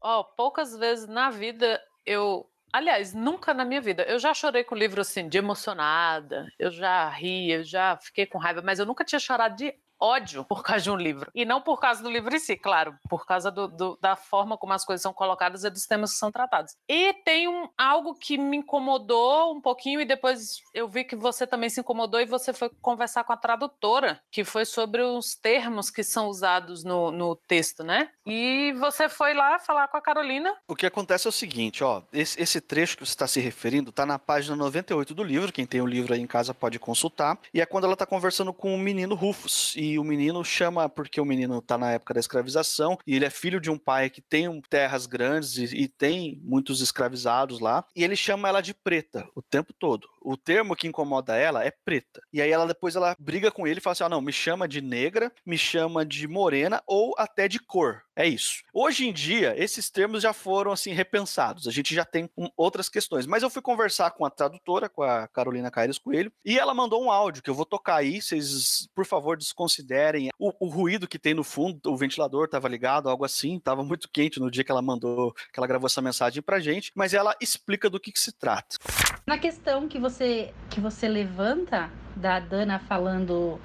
Oh, 0.00 0.24
poucas 0.24 0.76
vezes 0.76 1.06
na 1.06 1.30
vida 1.30 1.80
eu 2.06 2.46
Aliás, 2.74 3.14
nunca 3.14 3.54
na 3.54 3.64
minha 3.64 3.80
vida. 3.80 4.02
Eu 4.02 4.18
já 4.18 4.34
chorei 4.34 4.64
com 4.64 4.74
livro 4.74 5.00
assim, 5.00 5.28
de 5.28 5.38
emocionada, 5.38 6.48
eu 6.58 6.72
já 6.72 7.08
ri, 7.08 7.52
eu 7.52 7.62
já 7.62 7.96
fiquei 7.98 8.26
com 8.26 8.36
raiva, 8.36 8.62
mas 8.62 8.80
eu 8.80 8.84
nunca 8.86 9.04
tinha 9.04 9.20
chorado 9.20 9.54
de 9.54 9.72
ódio 10.00 10.44
por 10.44 10.62
causa 10.62 10.82
de 10.82 10.90
um 10.90 10.96
livro. 10.96 11.30
E 11.34 11.44
não 11.44 11.60
por 11.60 11.80
causa 11.80 12.02
do 12.02 12.10
livro 12.10 12.34
em 12.34 12.38
si, 12.38 12.56
claro, 12.56 12.96
por 13.08 13.26
causa 13.26 13.50
do, 13.50 13.68
do, 13.68 13.98
da 14.00 14.16
forma 14.16 14.56
como 14.56 14.72
as 14.72 14.84
coisas 14.84 15.02
são 15.02 15.12
colocadas 15.12 15.64
e 15.64 15.70
dos 15.70 15.86
temas 15.86 16.12
que 16.12 16.18
são 16.18 16.30
tratados. 16.30 16.76
E 16.88 17.12
tem 17.24 17.48
um, 17.48 17.68
algo 17.76 18.14
que 18.14 18.36
me 18.36 18.58
incomodou 18.58 19.54
um 19.54 19.60
pouquinho, 19.60 20.00
e 20.00 20.04
depois 20.04 20.62
eu 20.72 20.88
vi 20.88 21.04
que 21.04 21.16
você 21.16 21.46
também 21.46 21.70
se 21.70 21.80
incomodou 21.80 22.20
e 22.20 22.26
você 22.26 22.52
foi 22.52 22.70
conversar 22.80 23.24
com 23.24 23.32
a 23.32 23.36
tradutora, 23.36 24.20
que 24.30 24.44
foi 24.44 24.64
sobre 24.64 25.02
os 25.02 25.34
termos 25.34 25.90
que 25.90 26.02
são 26.02 26.28
usados 26.28 26.84
no, 26.84 27.10
no 27.10 27.36
texto, 27.36 27.82
né? 27.82 28.10
E 28.26 28.72
você 28.78 29.08
foi 29.08 29.34
lá 29.34 29.58
falar 29.58 29.88
com 29.88 29.96
a 29.96 30.02
Carolina. 30.02 30.54
O 30.68 30.74
que 30.74 30.86
acontece 30.86 31.26
é 31.26 31.30
o 31.30 31.32
seguinte, 31.32 31.82
ó, 31.82 32.02
esse, 32.12 32.40
esse 32.40 32.60
trecho 32.60 32.96
que 32.96 33.04
você 33.04 33.12
está 33.12 33.26
se 33.26 33.40
referindo 33.40 33.90
está 33.90 34.06
na 34.06 34.18
página 34.18 34.56
98 34.56 35.14
do 35.14 35.22
livro, 35.22 35.52
quem 35.52 35.66
tem 35.66 35.80
o 35.80 35.86
livro 35.86 36.14
aí 36.14 36.20
em 36.20 36.26
casa 36.26 36.54
pode 36.54 36.78
consultar, 36.78 37.38
e 37.52 37.60
é 37.60 37.66
quando 37.66 37.84
ela 37.84 37.92
está 37.92 38.06
conversando 38.06 38.52
com 38.52 38.74
o 38.74 38.78
menino 38.78 39.14
Rufus, 39.14 39.74
e 39.92 39.98
o 39.98 40.04
menino 40.04 40.44
chama, 40.44 40.88
porque 40.88 41.20
o 41.20 41.24
menino 41.24 41.58
está 41.58 41.76
na 41.76 41.92
época 41.92 42.14
da 42.14 42.20
escravização, 42.20 42.98
e 43.06 43.14
ele 43.14 43.24
é 43.24 43.30
filho 43.30 43.60
de 43.60 43.70
um 43.70 43.78
pai 43.78 44.08
que 44.08 44.20
tem 44.20 44.48
terras 44.68 45.06
grandes 45.06 45.56
e, 45.56 45.64
e 45.76 45.88
tem 45.88 46.40
muitos 46.42 46.80
escravizados 46.80 47.60
lá, 47.60 47.84
e 47.94 48.02
ele 48.02 48.16
chama 48.16 48.48
ela 48.48 48.60
de 48.60 48.72
preta 48.72 49.28
o 49.34 49.42
tempo 49.42 49.72
todo. 49.72 50.08
O 50.24 50.36
termo 50.36 50.74
que 50.74 50.88
incomoda 50.88 51.36
ela 51.36 51.64
é 51.64 51.70
preta. 51.70 52.20
E 52.32 52.40
aí 52.40 52.50
ela 52.50 52.66
depois 52.66 52.96
ela 52.96 53.14
briga 53.18 53.50
com 53.50 53.66
ele 53.66 53.78
e 53.78 53.82
fala 53.82 53.92
assim: 53.92 54.04
ah, 54.04 54.08
não, 54.08 54.20
me 54.20 54.32
chama 54.32 54.66
de 54.66 54.80
negra, 54.80 55.30
me 55.44 55.58
chama 55.58 56.04
de 56.04 56.26
morena 56.26 56.82
ou 56.86 57.14
até 57.18 57.46
de 57.46 57.60
cor. 57.60 58.02
É 58.16 58.26
isso. 58.26 58.62
Hoje 58.72 59.08
em 59.08 59.12
dia, 59.12 59.54
esses 59.56 59.90
termos 59.90 60.22
já 60.22 60.32
foram 60.32 60.70
assim 60.70 60.92
repensados. 60.92 61.66
A 61.66 61.72
gente 61.72 61.92
já 61.92 62.04
tem 62.04 62.30
um, 62.36 62.48
outras 62.56 62.88
questões. 62.88 63.26
Mas 63.26 63.42
eu 63.42 63.50
fui 63.50 63.60
conversar 63.60 64.12
com 64.12 64.24
a 64.24 64.30
tradutora, 64.30 64.88
com 64.88 65.02
a 65.02 65.26
Carolina 65.26 65.70
Caires 65.70 65.98
Coelho, 65.98 66.32
e 66.44 66.56
ela 66.56 66.72
mandou 66.72 67.02
um 67.02 67.10
áudio 67.10 67.42
que 67.42 67.50
eu 67.50 67.54
vou 67.54 67.66
tocar 67.66 67.96
aí. 67.96 68.22
Vocês, 68.22 68.88
por 68.94 69.04
favor, 69.04 69.36
desconsiderem 69.36 70.30
o, 70.38 70.52
o 70.60 70.68
ruído 70.68 71.08
que 71.08 71.18
tem 71.18 71.34
no 71.34 71.42
fundo. 71.42 71.80
O 71.86 71.96
ventilador 71.96 72.44
estava 72.44 72.68
ligado, 72.68 73.10
algo 73.10 73.24
assim. 73.24 73.56
Estava 73.56 73.82
muito 73.82 74.08
quente 74.08 74.38
no 74.38 74.50
dia 74.50 74.62
que 74.62 74.70
ela 74.70 74.82
mandou, 74.82 75.32
que 75.32 75.58
ela 75.58 75.66
gravou 75.66 75.86
essa 75.86 76.00
mensagem 76.00 76.40
pra 76.40 76.60
gente. 76.60 76.92
Mas 76.94 77.14
ela 77.14 77.34
explica 77.40 77.90
do 77.90 77.98
que, 77.98 78.12
que 78.12 78.20
se 78.20 78.30
trata. 78.30 78.76
Na 79.26 79.38
questão 79.38 79.88
que 79.88 79.98
você 79.98 80.52
que 80.70 80.80
você 80.80 81.08
levanta 81.08 81.90
da 82.14 82.38
Dana 82.38 82.78
falando 82.78 83.58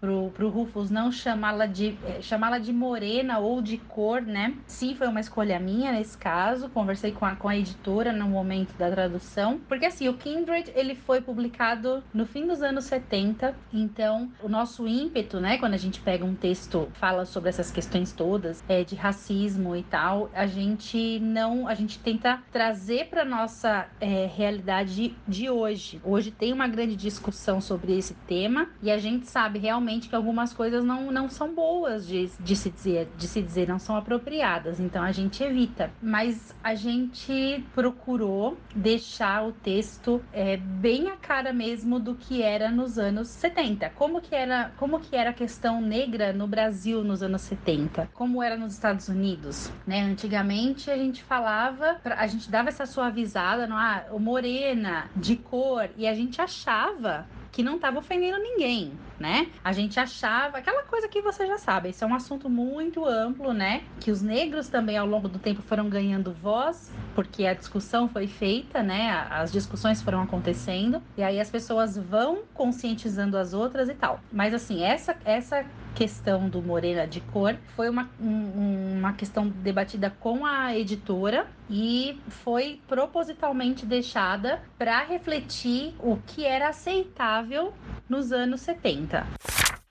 pro, 0.00 0.30
pro 0.30 0.48
Rufus 0.48 0.90
não 0.90 1.10
chamá-la 1.10 1.66
de 1.66 1.96
eh, 2.04 2.20
chamá-la 2.20 2.58
de 2.58 2.72
morena 2.72 3.38
ou 3.38 3.60
de 3.60 3.78
cor, 3.78 4.22
né? 4.22 4.54
Sim, 4.66 4.94
foi 4.94 5.08
uma 5.08 5.20
escolha 5.20 5.58
minha 5.58 5.92
nesse 5.92 6.16
caso. 6.16 6.68
Conversei 6.68 7.12
com 7.12 7.24
a, 7.24 7.34
com 7.34 7.48
a 7.48 7.56
editora 7.56 8.12
no 8.12 8.28
momento 8.28 8.76
da 8.76 8.90
tradução, 8.90 9.60
porque 9.68 9.86
assim, 9.86 10.08
o 10.08 10.14
Kindred 10.14 10.72
ele 10.74 10.94
foi 10.94 11.20
publicado 11.20 12.02
no 12.12 12.26
fim 12.26 12.46
dos 12.46 12.62
anos 12.62 12.84
70, 12.84 13.54
então 13.72 14.30
o 14.42 14.48
nosso 14.48 14.86
ímpeto, 14.86 15.40
né, 15.40 15.58
quando 15.58 15.74
a 15.74 15.78
gente 15.78 16.00
pega 16.00 16.24
um 16.24 16.34
texto 16.34 16.88
fala 16.94 17.24
sobre 17.24 17.48
essas 17.48 17.70
questões 17.70 18.12
todas, 18.12 18.62
é 18.68 18.84
de 18.84 18.94
racismo 18.94 19.74
e 19.76 19.82
tal, 19.82 20.30
a 20.34 20.46
gente 20.46 21.18
não, 21.20 21.66
a 21.66 21.74
gente 21.74 21.98
tenta 21.98 22.42
trazer 22.52 23.06
para 23.06 23.24
nossa 23.24 23.86
é, 24.00 24.26
realidade 24.26 25.14
de 25.26 25.50
hoje. 25.50 26.00
Hoje 26.04 26.30
tem 26.30 26.52
uma 26.52 26.68
grande 26.68 26.96
discussão 26.96 27.60
sobre 27.60 27.96
esse 27.96 28.14
tema 28.26 28.68
e 28.82 28.90
a 28.90 28.98
gente 28.98 29.26
sabe 29.26 29.58
realmente 29.58 29.87
realmente 29.88 30.08
que 30.08 30.14
algumas 30.14 30.52
coisas 30.52 30.84
não, 30.84 31.10
não 31.10 31.30
são 31.30 31.54
boas 31.54 32.06
de, 32.06 32.30
de, 32.40 32.54
se 32.54 32.70
dizer, 32.70 33.08
de 33.16 33.26
se 33.26 33.40
dizer, 33.40 33.66
não 33.66 33.78
são 33.78 33.96
apropriadas. 33.96 34.78
Então 34.78 35.02
a 35.02 35.12
gente 35.12 35.42
evita. 35.42 35.90
Mas 36.02 36.54
a 36.62 36.74
gente 36.74 37.64
procurou 37.74 38.58
deixar 38.74 39.46
o 39.46 39.52
texto 39.52 40.22
é, 40.30 40.58
bem 40.58 41.08
a 41.08 41.16
cara 41.16 41.52
mesmo 41.52 41.98
do 41.98 42.14
que 42.14 42.42
era 42.42 42.70
nos 42.70 42.98
anos 42.98 43.28
70. 43.28 43.90
Como 43.90 44.20
que 44.20 44.34
era, 44.34 44.70
como 44.76 45.00
que 45.00 45.16
era 45.16 45.30
a 45.30 45.32
questão 45.32 45.80
negra 45.80 46.34
no 46.34 46.46
Brasil 46.46 47.02
nos 47.02 47.22
anos 47.22 47.40
70? 47.42 48.10
Como 48.12 48.42
era 48.42 48.56
nos 48.56 48.74
Estados 48.74 49.08
Unidos? 49.08 49.72
Né? 49.86 50.02
Antigamente 50.02 50.90
a 50.90 50.96
gente 50.96 51.22
falava, 51.22 51.98
a 52.04 52.26
gente 52.26 52.50
dava 52.50 52.68
essa 52.68 52.84
suavizada, 52.84 53.66
no, 53.66 53.74
ah, 53.74 54.04
morena, 54.18 55.08
de 55.16 55.36
cor, 55.36 55.88
e 55.96 56.06
a 56.06 56.14
gente 56.14 56.40
achava 56.40 57.26
que 57.50 57.62
não 57.62 57.76
estava 57.76 57.98
ofendendo 57.98 58.38
ninguém, 58.38 58.92
né? 59.18 59.48
A 59.64 59.72
gente 59.72 59.98
achava 59.98 60.58
aquela 60.58 60.82
coisa 60.84 61.08
que 61.08 61.20
você 61.20 61.46
já 61.46 61.58
sabe, 61.58 61.90
isso 61.90 62.04
é 62.04 62.06
um 62.06 62.14
assunto 62.14 62.48
muito 62.48 63.04
amplo, 63.04 63.52
né? 63.52 63.82
Que 64.00 64.10
os 64.10 64.22
negros 64.22 64.68
também 64.68 64.96
ao 64.96 65.06
longo 65.06 65.28
do 65.28 65.38
tempo 65.38 65.62
foram 65.62 65.88
ganhando 65.88 66.32
voz, 66.32 66.92
porque 67.14 67.46
a 67.46 67.54
discussão 67.54 68.08
foi 68.08 68.26
feita, 68.26 68.82
né? 68.82 69.10
As 69.30 69.50
discussões 69.50 70.02
foram 70.02 70.22
acontecendo 70.22 71.02
e 71.16 71.22
aí 71.22 71.40
as 71.40 71.50
pessoas 71.50 71.96
vão 71.96 72.42
conscientizando 72.54 73.36
as 73.36 73.52
outras 73.52 73.88
e 73.88 73.94
tal. 73.94 74.20
Mas 74.32 74.54
assim, 74.54 74.82
essa 74.82 75.16
essa 75.24 75.64
questão 75.94 76.48
do 76.48 76.62
morena 76.62 77.06
de 77.06 77.20
cor 77.20 77.56
foi 77.74 77.90
uma, 77.90 78.08
um, 78.20 78.98
uma 78.98 79.12
questão 79.14 79.48
debatida 79.48 80.10
com 80.20 80.46
a 80.46 80.76
editora 80.76 81.48
e 81.68 82.20
foi 82.28 82.80
propositalmente 82.86 83.84
deixada 83.84 84.62
para 84.78 85.02
refletir 85.02 85.94
o 85.98 86.16
que 86.24 86.44
era 86.44 86.68
aceitável 86.68 87.74
nos 88.08 88.30
anos 88.32 88.60
70 88.60 89.07
था। 89.14 89.26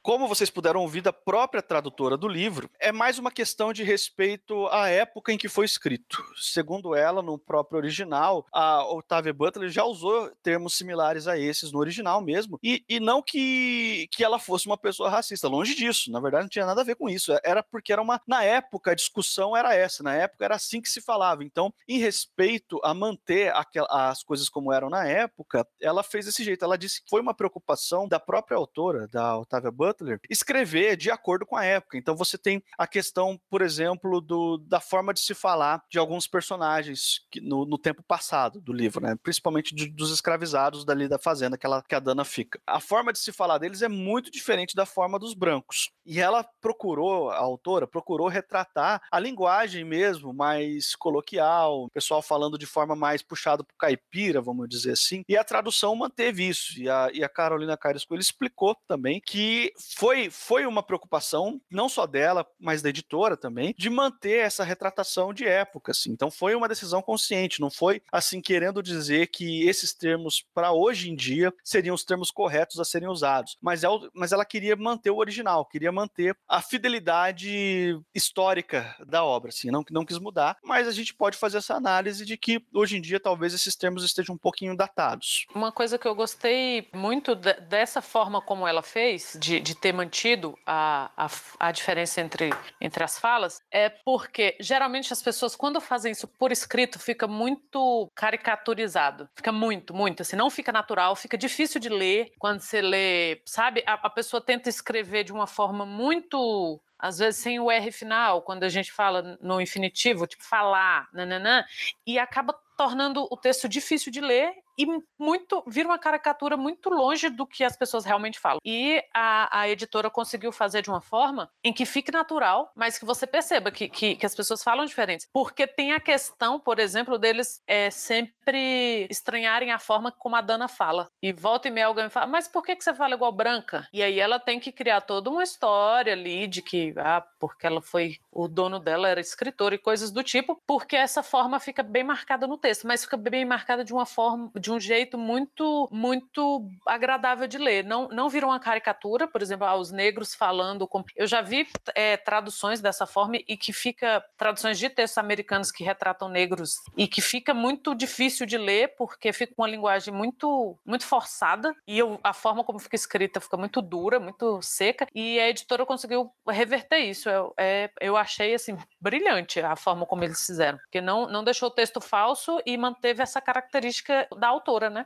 Como 0.08 0.26
vocês 0.26 0.50
puderam 0.50 0.80
ouvir 0.80 1.02
da 1.02 1.12
própria 1.12 1.62
tradutora 1.62 2.16
do 2.16 2.30
livro, 2.30 2.70
é 2.80 2.94
mais 2.94 3.20
uma 3.20 3.30
questão 3.30 3.74
de 3.74 3.84
respeito 3.84 4.66
à 4.68 4.88
época 4.88 5.34
em 5.34 5.38
que 5.38 5.50
foi 5.50 5.66
escrito. 5.66 6.24
Segundo 6.38 6.96
ela, 6.96 7.22
no 7.22 7.38
próprio 7.38 7.78
original, 7.78 8.46
a 8.54 8.86
Octavia 8.86 9.34
Butler 9.34 9.70
já 9.70 9.84
usou 9.84 10.32
termos 10.42 10.76
similares 10.76 11.28
a 11.28 11.38
esses 11.38 11.74
no 11.74 11.80
original 11.80 12.22
mesmo, 12.22 12.58
e, 12.64 12.86
e 12.88 13.02
não 13.02 13.22
que, 13.22 14.08
que 14.10 14.24
ela 14.24 14.40
fosse 14.40 14.66
uma 14.66 14.78
pessoa 14.78 15.10
racista, 15.10 15.50
longe 15.50 15.76
disso, 15.76 16.10
na 16.10 16.22
verdade 16.22 16.44
não 16.44 16.50
tinha 16.50 16.66
nada 16.66 16.80
a 16.80 16.86
ver 16.86 16.96
com 16.96 17.10
isso, 17.10 17.38
era 17.44 17.62
porque 17.62 17.92
era 17.92 18.02
uma, 18.02 18.22
na 18.26 18.46
época 18.46 18.92
a 18.92 18.96
discussão 18.96 19.58
era 19.58 19.76
essa, 19.76 20.04
na 20.04 20.16
época 20.16 20.46
era 20.46 20.56
assim 20.56 20.80
que 20.80 20.88
se 20.88 21.02
falava, 21.02 21.44
então 21.44 21.74
em 21.86 22.00
respeito 22.00 22.80
a 22.82 22.94
manter 22.94 23.54
aquel, 23.54 23.86
as 23.90 24.24
coisas 24.24 24.48
como 24.48 24.72
eram 24.72 24.90
na 24.90 25.06
época, 25.06 25.68
ela 25.82 26.02
fez 26.02 26.28
desse 26.28 26.46
jeito, 26.46 26.64
ela 26.64 26.78
disse 26.78 27.04
que 27.04 27.10
foi 27.10 27.20
uma 27.20 27.34
preocupação 27.34 28.08
da 28.08 28.22
própria 28.22 28.56
autora, 28.56 29.06
da 29.10 29.38
Octavia 29.38 29.70
Butler, 29.70 29.97
Butler 29.98 30.20
escrever 30.30 30.96
de 30.96 31.10
acordo 31.10 31.46
com 31.46 31.56
a 31.56 31.66
época. 31.66 31.98
Então 31.98 32.16
você 32.16 32.38
tem 32.38 32.63
a 32.77 32.86
questão, 32.86 33.39
por 33.50 33.62
exemplo, 33.62 34.22
do, 34.22 34.58
da 34.58 34.80
forma 34.80 35.13
de 35.13 35.20
se 35.20 35.34
falar 35.34 35.84
de 35.89 35.98
alguns 35.98 36.27
personagens 36.27 37.25
que, 37.32 37.42
no, 37.42 37.66
no, 37.66 37.77
tempo 37.77 38.04
passado 38.04 38.62
do 38.62 38.74
livro, 38.74 39.01
né? 39.01 39.16
principalmente 39.22 39.74
de, 39.74 39.88
dos 39.88 40.12
escravizados 40.12 40.86
dali 40.86 41.08
da 41.08 41.18
fazenda 41.18 41.58
que, 41.58 41.66
ela, 41.66 41.82
que 41.82 41.96
a 41.96 42.00
Dana 42.00 42.24
fica. 42.24 42.60
A 42.66 42.80
forma 42.80 43.12
de 43.12 43.20
se 43.20 43.32
falar 43.32 43.58
deles 43.58 43.82
é 43.82 43.88
muito 43.88 44.30
diferente 44.30 44.75
da 44.75 44.86
forma 44.86 45.18
dos 45.18 45.34
brancos. 45.34 45.92
E 46.08 46.22
ela 46.22 46.42
procurou, 46.62 47.30
a 47.30 47.38
autora 47.38 47.86
procurou 47.86 48.30
retratar 48.30 49.02
a 49.12 49.20
linguagem 49.20 49.84
mesmo, 49.84 50.34
mais 50.34 50.96
coloquial, 50.96 51.84
o 51.84 51.90
pessoal 51.90 52.22
falando 52.22 52.58
de 52.58 52.66
forma 52.66 52.96
mais 52.96 53.22
puxada 53.22 53.62
para 53.62 53.76
caipira, 53.78 54.42
vamos 54.42 54.70
dizer 54.70 54.94
assim. 54.94 55.22
E 55.28 55.36
a 55.36 55.44
tradução 55.44 55.94
manteve 55.96 56.48
isso. 56.48 56.80
E 56.80 56.90
a, 56.90 57.10
e 57.14 57.24
a 57.26 57.30
Carolina 57.30 57.76
Caires 57.76 58.06
Coelho 58.06 58.22
explicou 58.22 58.74
também 58.88 59.20
que 59.20 59.74
foi, 59.98 60.30
foi 60.30 60.66
uma 60.66 60.82
preocupação, 60.82 61.60
não 61.70 61.90
só 61.90 62.08
dela, 62.08 62.48
mas 62.58 62.82
da 62.82 62.88
editora 62.88 63.36
também, 63.36 63.76
de 63.78 63.90
manter 63.90 64.40
essa 64.40 64.64
retratação 64.64 65.34
de 65.34 65.46
época. 65.46 65.92
Assim. 65.92 66.12
Então 66.12 66.32
foi 66.32 66.56
uma 66.56 66.70
decisão 66.70 67.02
consciente, 67.02 67.60
não 67.60 67.70
foi 67.70 68.02
assim 68.12 68.40
querendo 68.40 68.82
dizer 68.82 69.28
que 69.28 69.68
esses 69.68 69.94
termos 69.94 70.46
para 70.54 70.72
hoje 70.72 71.10
em 71.10 71.16
dia 71.16 71.54
seriam 71.66 71.94
os 71.94 72.06
termos 72.06 72.32
corretos 72.32 72.80
a 72.80 72.86
serem 72.86 73.10
usados. 73.10 73.58
Mas, 73.62 73.84
é, 73.84 73.88
mas 74.14 74.32
ela 74.32 74.46
queria 74.46 74.76
manter 74.78 75.10
o 75.10 75.18
original, 75.18 75.66
queria 75.66 75.92
manter 75.98 76.38
a 76.48 76.62
fidelidade 76.62 78.00
histórica 78.13 78.96
da 79.06 79.24
obra, 79.24 79.50
assim, 79.50 79.72
não, 79.72 79.84
não 79.89 80.06
quis 80.06 80.20
mudar, 80.20 80.58
mas 80.63 80.88
a 80.88 80.92
gente 80.92 81.13
pode 81.13 81.38
fazer 81.38 81.58
essa 81.58 81.75
análise 81.75 82.25
de 82.25 82.38
que 82.38 82.63
hoje 82.74 82.98
em 82.98 83.01
dia 83.01 83.20
talvez 83.20 83.54
esses 83.54 83.75
termos 83.75 84.04
estejam 84.04 84.36
um 84.36 84.38
pouquinho 84.38 84.77
datados. 84.77 85.46
Uma 85.56 85.72
coisa 85.72 85.98
que 85.98 86.08
eu 86.08 86.13
gostei 86.13 86.88
muito 86.94 87.34
dessa 87.36 88.01
forma 88.01 88.42
como 88.42 88.68
ela 88.68 88.84
fez, 88.84 89.38
de, 89.39 89.60
de 89.60 89.75
ter 89.75 89.92
mantido 89.92 90.58
a, 90.66 91.12
a, 91.18 91.30
a, 91.60 91.72
diferença 91.72 92.22
entre, 92.22 92.51
entre 92.80 93.04
as 93.04 93.18
falas 93.18 93.60
é 93.72 93.89
porque 93.89 94.56
geralmente 94.60 95.12
as 95.12 95.22
pessoas, 95.22 95.56
quando 95.56 95.82
fazem 95.82 96.12
isso 96.12 96.27
por 96.27 96.51
escrito, 96.51 97.00
fica 97.00 97.27
muito 97.27 98.10
caricaturizado. 98.13 99.30
Fica 99.36 99.51
muito, 99.51 99.94
muito. 99.94 100.22
Assim, 100.22 100.36
não 100.36 100.50
fica 100.50 100.72
natural, 100.72 101.16
fica 101.16 101.38
difícil 101.38 101.80
de 101.80 101.89
ler. 101.89 102.32
Quando 102.38 102.60
você 102.60 102.82
lê, 102.82 103.42
sabe? 103.46 103.84
A, 103.86 103.94
a 103.94 104.10
pessoa 104.10 104.42
tenta 104.42 104.70
escrever 104.70 105.24
de 105.24 105.34
uma 105.34 105.48
forma 105.48 105.86
muito 105.88 106.82
às 107.00 107.20
vezes 107.20 107.39
sem 107.39 107.60
o 107.60 107.70
R 107.70 107.91
final, 107.91 108.41
quando 108.41 108.63
a 108.63 108.70
gente 108.70 108.91
fala 108.91 109.38
no 109.39 109.62
infinitivo, 109.62 110.25
tipo 110.25 110.44
falar, 110.44 111.08
nananã, 111.13 111.63
e 112.06 112.17
acaba 112.17 112.53
tornando 112.75 113.27
o 113.29 113.38
texto 113.38 113.70
difícil 113.70 114.12
de 114.12 114.20
ler 114.20 114.51
e 114.78 114.86
muito 115.20 115.64
vira 115.68 115.88
uma 115.88 115.98
caricatura 115.98 116.56
muito 116.56 116.90
longe 116.90 117.30
do 117.30 117.46
que 117.46 117.64
as 117.64 117.76
pessoas 117.76 118.06
realmente 118.06 118.40
falam. 118.40 118.60
E 118.64 119.04
a, 119.14 119.62
a 119.62 119.70
editora 119.70 120.10
conseguiu 120.10 120.52
fazer 120.52 120.82
de 120.82 120.90
uma 120.90 121.02
forma 121.02 121.50
em 121.64 121.74
que 121.74 121.86
fique 121.86 122.12
natural, 122.12 122.72
mas 122.76 122.98
que 122.98 123.06
você 123.06 123.26
perceba 123.26 123.72
que, 123.72 123.90
que, 123.90 124.16
que 124.16 124.26
as 124.26 124.36
pessoas 124.36 124.64
falam 124.64 124.86
diferentes. 124.86 125.28
Porque 125.34 125.66
tem 125.66 125.94
a 125.94 126.00
questão, 126.00 126.60
por 126.60 126.80
exemplo, 126.80 127.18
deles 127.18 127.62
é, 127.68 127.90
sempre 127.90 129.08
estranharem 129.10 129.72
a 129.72 129.80
forma 129.80 130.12
como 130.12 130.36
a 130.36 130.42
Dana 130.42 130.68
fala. 130.68 131.10
E 131.22 131.34
volta 131.34 131.68
e 131.68 131.72
meia 131.72 131.88
alguém 131.88 132.10
fala, 132.10 132.28
mas 132.28 132.48
por 132.48 132.64
que, 132.64 132.76
que 132.76 132.84
você 132.84 132.94
fala 132.94 133.16
igual 133.16 133.32
branca? 133.32 133.88
E 133.92 134.04
aí 134.04 134.20
ela 134.20 134.40
tem 134.40 134.60
que 134.60 134.72
criar 134.72 135.02
toda 135.02 135.30
uma 135.30 135.44
história 135.44 136.14
ali 136.14 136.48
de 136.48 136.62
que, 136.62 136.94
ah, 136.98 137.24
porque 137.40 137.66
ela 137.66 137.82
foi, 137.82 138.18
o 138.38 138.48
dono 138.48 138.79
dela 138.79 139.10
era 139.10 139.20
escritor 139.20 139.74
e 139.74 139.79
coisas 139.79 140.12
do 140.12 140.22
tipo, 140.22 140.62
porque 140.67 140.96
essa 140.96 141.24
forma 141.24 141.60
fica 141.60 141.82
bem 141.82 142.03
marcada 142.03 142.46
no 142.46 142.56
texto, 142.56 142.86
mas 142.86 143.03
fica 143.03 143.17
bem 143.17 143.44
marcada 143.44 143.84
de 143.84 143.91
uma 143.91 144.06
forma, 144.06 144.51
de 144.60 144.72
um 144.72 144.79
jeito 144.79 145.17
muito 145.17 145.89
muito 145.91 146.70
agradável 146.86 147.48
de 147.48 147.58
ler. 147.58 147.84
Não, 147.84 148.08
não 148.10 148.29
vira 148.29 148.46
uma 148.46 148.60
caricatura, 148.60 149.27
por 149.27 149.41
exemplo, 149.41 149.65
aos 149.65 149.91
negros 149.91 150.36
falando. 150.36 150.88
Com... 150.88 151.03
Eu 151.15 151.25
já 151.25 151.41
vi 151.41 151.67
é, 151.96 152.15
traduções 152.15 152.79
dessa 152.79 153.08
forma 153.08 153.38
e 153.48 153.58
que 153.58 153.74
fica 153.74 154.24
traduções 154.38 154.77
de 154.77 154.88
textos 154.88 155.17
americanos 155.17 155.72
que 155.72 155.84
retratam 155.84 156.29
negros 156.29 156.75
e 156.96 157.08
que 157.08 157.22
fica 157.22 157.56
muito 157.56 157.96
difícil 157.96 158.46
de 158.46 158.58
ler 158.58 158.94
porque 158.96 159.34
fica 159.34 159.56
uma 159.58 159.67
linguagem 159.67 160.13
muito 160.13 160.77
muito 160.86 161.06
forçada 161.08 161.74
e 161.88 161.98
eu, 161.98 162.20
a 162.24 162.34
forma 162.34 162.63
como 162.63 162.77
fica 162.77 162.96
escrita 162.96 163.41
fica 163.41 163.58
muito 163.58 163.82
dura, 163.82 164.20
muito 164.20 164.62
seca 164.62 165.08
e 165.15 165.39
a 165.39 165.50
editora 165.50 165.88
conseguiu 165.88 166.32
reverter 166.48 167.00
isso. 167.00 167.27
Eu, 167.29 167.53
é, 167.58 167.89
eu 168.00 168.15
achei 168.28 168.54
assim 168.54 168.78
brilhante 169.00 169.60
a 169.62 169.76
forma 169.76 170.06
como 170.06 170.24
eles 170.24 170.46
fizeram, 170.46 170.78
porque 170.80 171.02
não 171.02 171.28
não 171.28 171.44
deixou 171.44 171.70
o 171.70 171.72
texto 171.74 172.00
falso 172.00 172.62
e 172.66 172.78
manteve 172.78 173.24
essa 173.24 173.42
característica 173.42 174.28
da 174.38 174.50
autora, 174.50 174.90
né? 174.90 175.06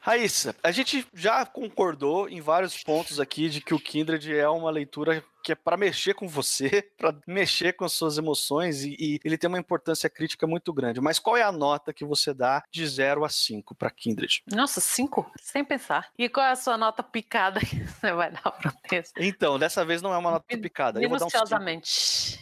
Raíssa, 0.00 0.54
a 0.62 0.70
gente 0.70 1.06
já 1.14 1.46
concordou 1.46 2.28
em 2.28 2.40
vários 2.40 2.82
pontos 2.82 3.20
aqui 3.20 3.48
de 3.48 3.60
que 3.60 3.72
o 3.72 3.80
Kindred 3.80 4.36
é 4.36 4.48
uma 4.48 4.70
leitura 4.70 5.24
que 5.44 5.52
é 5.52 5.54
para 5.54 5.76
mexer 5.76 6.14
com 6.14 6.26
você, 6.26 6.82
para 6.96 7.14
mexer 7.26 7.74
com 7.74 7.84
as 7.84 7.92
suas 7.92 8.16
emoções 8.16 8.82
e, 8.82 8.96
e, 8.98 9.20
ele 9.22 9.36
tem 9.36 9.48
uma 9.48 9.58
importância 9.58 10.08
crítica 10.08 10.46
muito 10.46 10.72
grande. 10.72 11.00
Mas 11.00 11.18
qual 11.18 11.36
é 11.36 11.42
a 11.42 11.52
nota 11.52 11.92
que 11.92 12.04
você 12.04 12.32
dá 12.32 12.64
de 12.72 12.86
0 12.86 13.24
a 13.24 13.28
5 13.28 13.74
para 13.74 13.90
Kindred? 13.90 14.42
Nossa, 14.50 14.80
5? 14.80 15.30
Sem 15.40 15.64
pensar. 15.64 16.08
E 16.18 16.28
qual 16.28 16.46
é 16.46 16.50
a 16.50 16.56
sua 16.56 16.78
nota 16.78 17.02
picada 17.02 17.60
que 17.60 17.76
você 17.84 18.12
vai 18.12 18.32
dar 18.32 18.50
para 18.50 18.70
o 18.70 18.88
texto? 18.88 19.20
Então, 19.20 19.58
dessa 19.58 19.84
vez 19.84 20.00
não 20.00 20.14
é 20.14 20.18
uma 20.18 20.30
nota 20.32 20.58
picada. 20.58 20.98
Um 20.98 21.02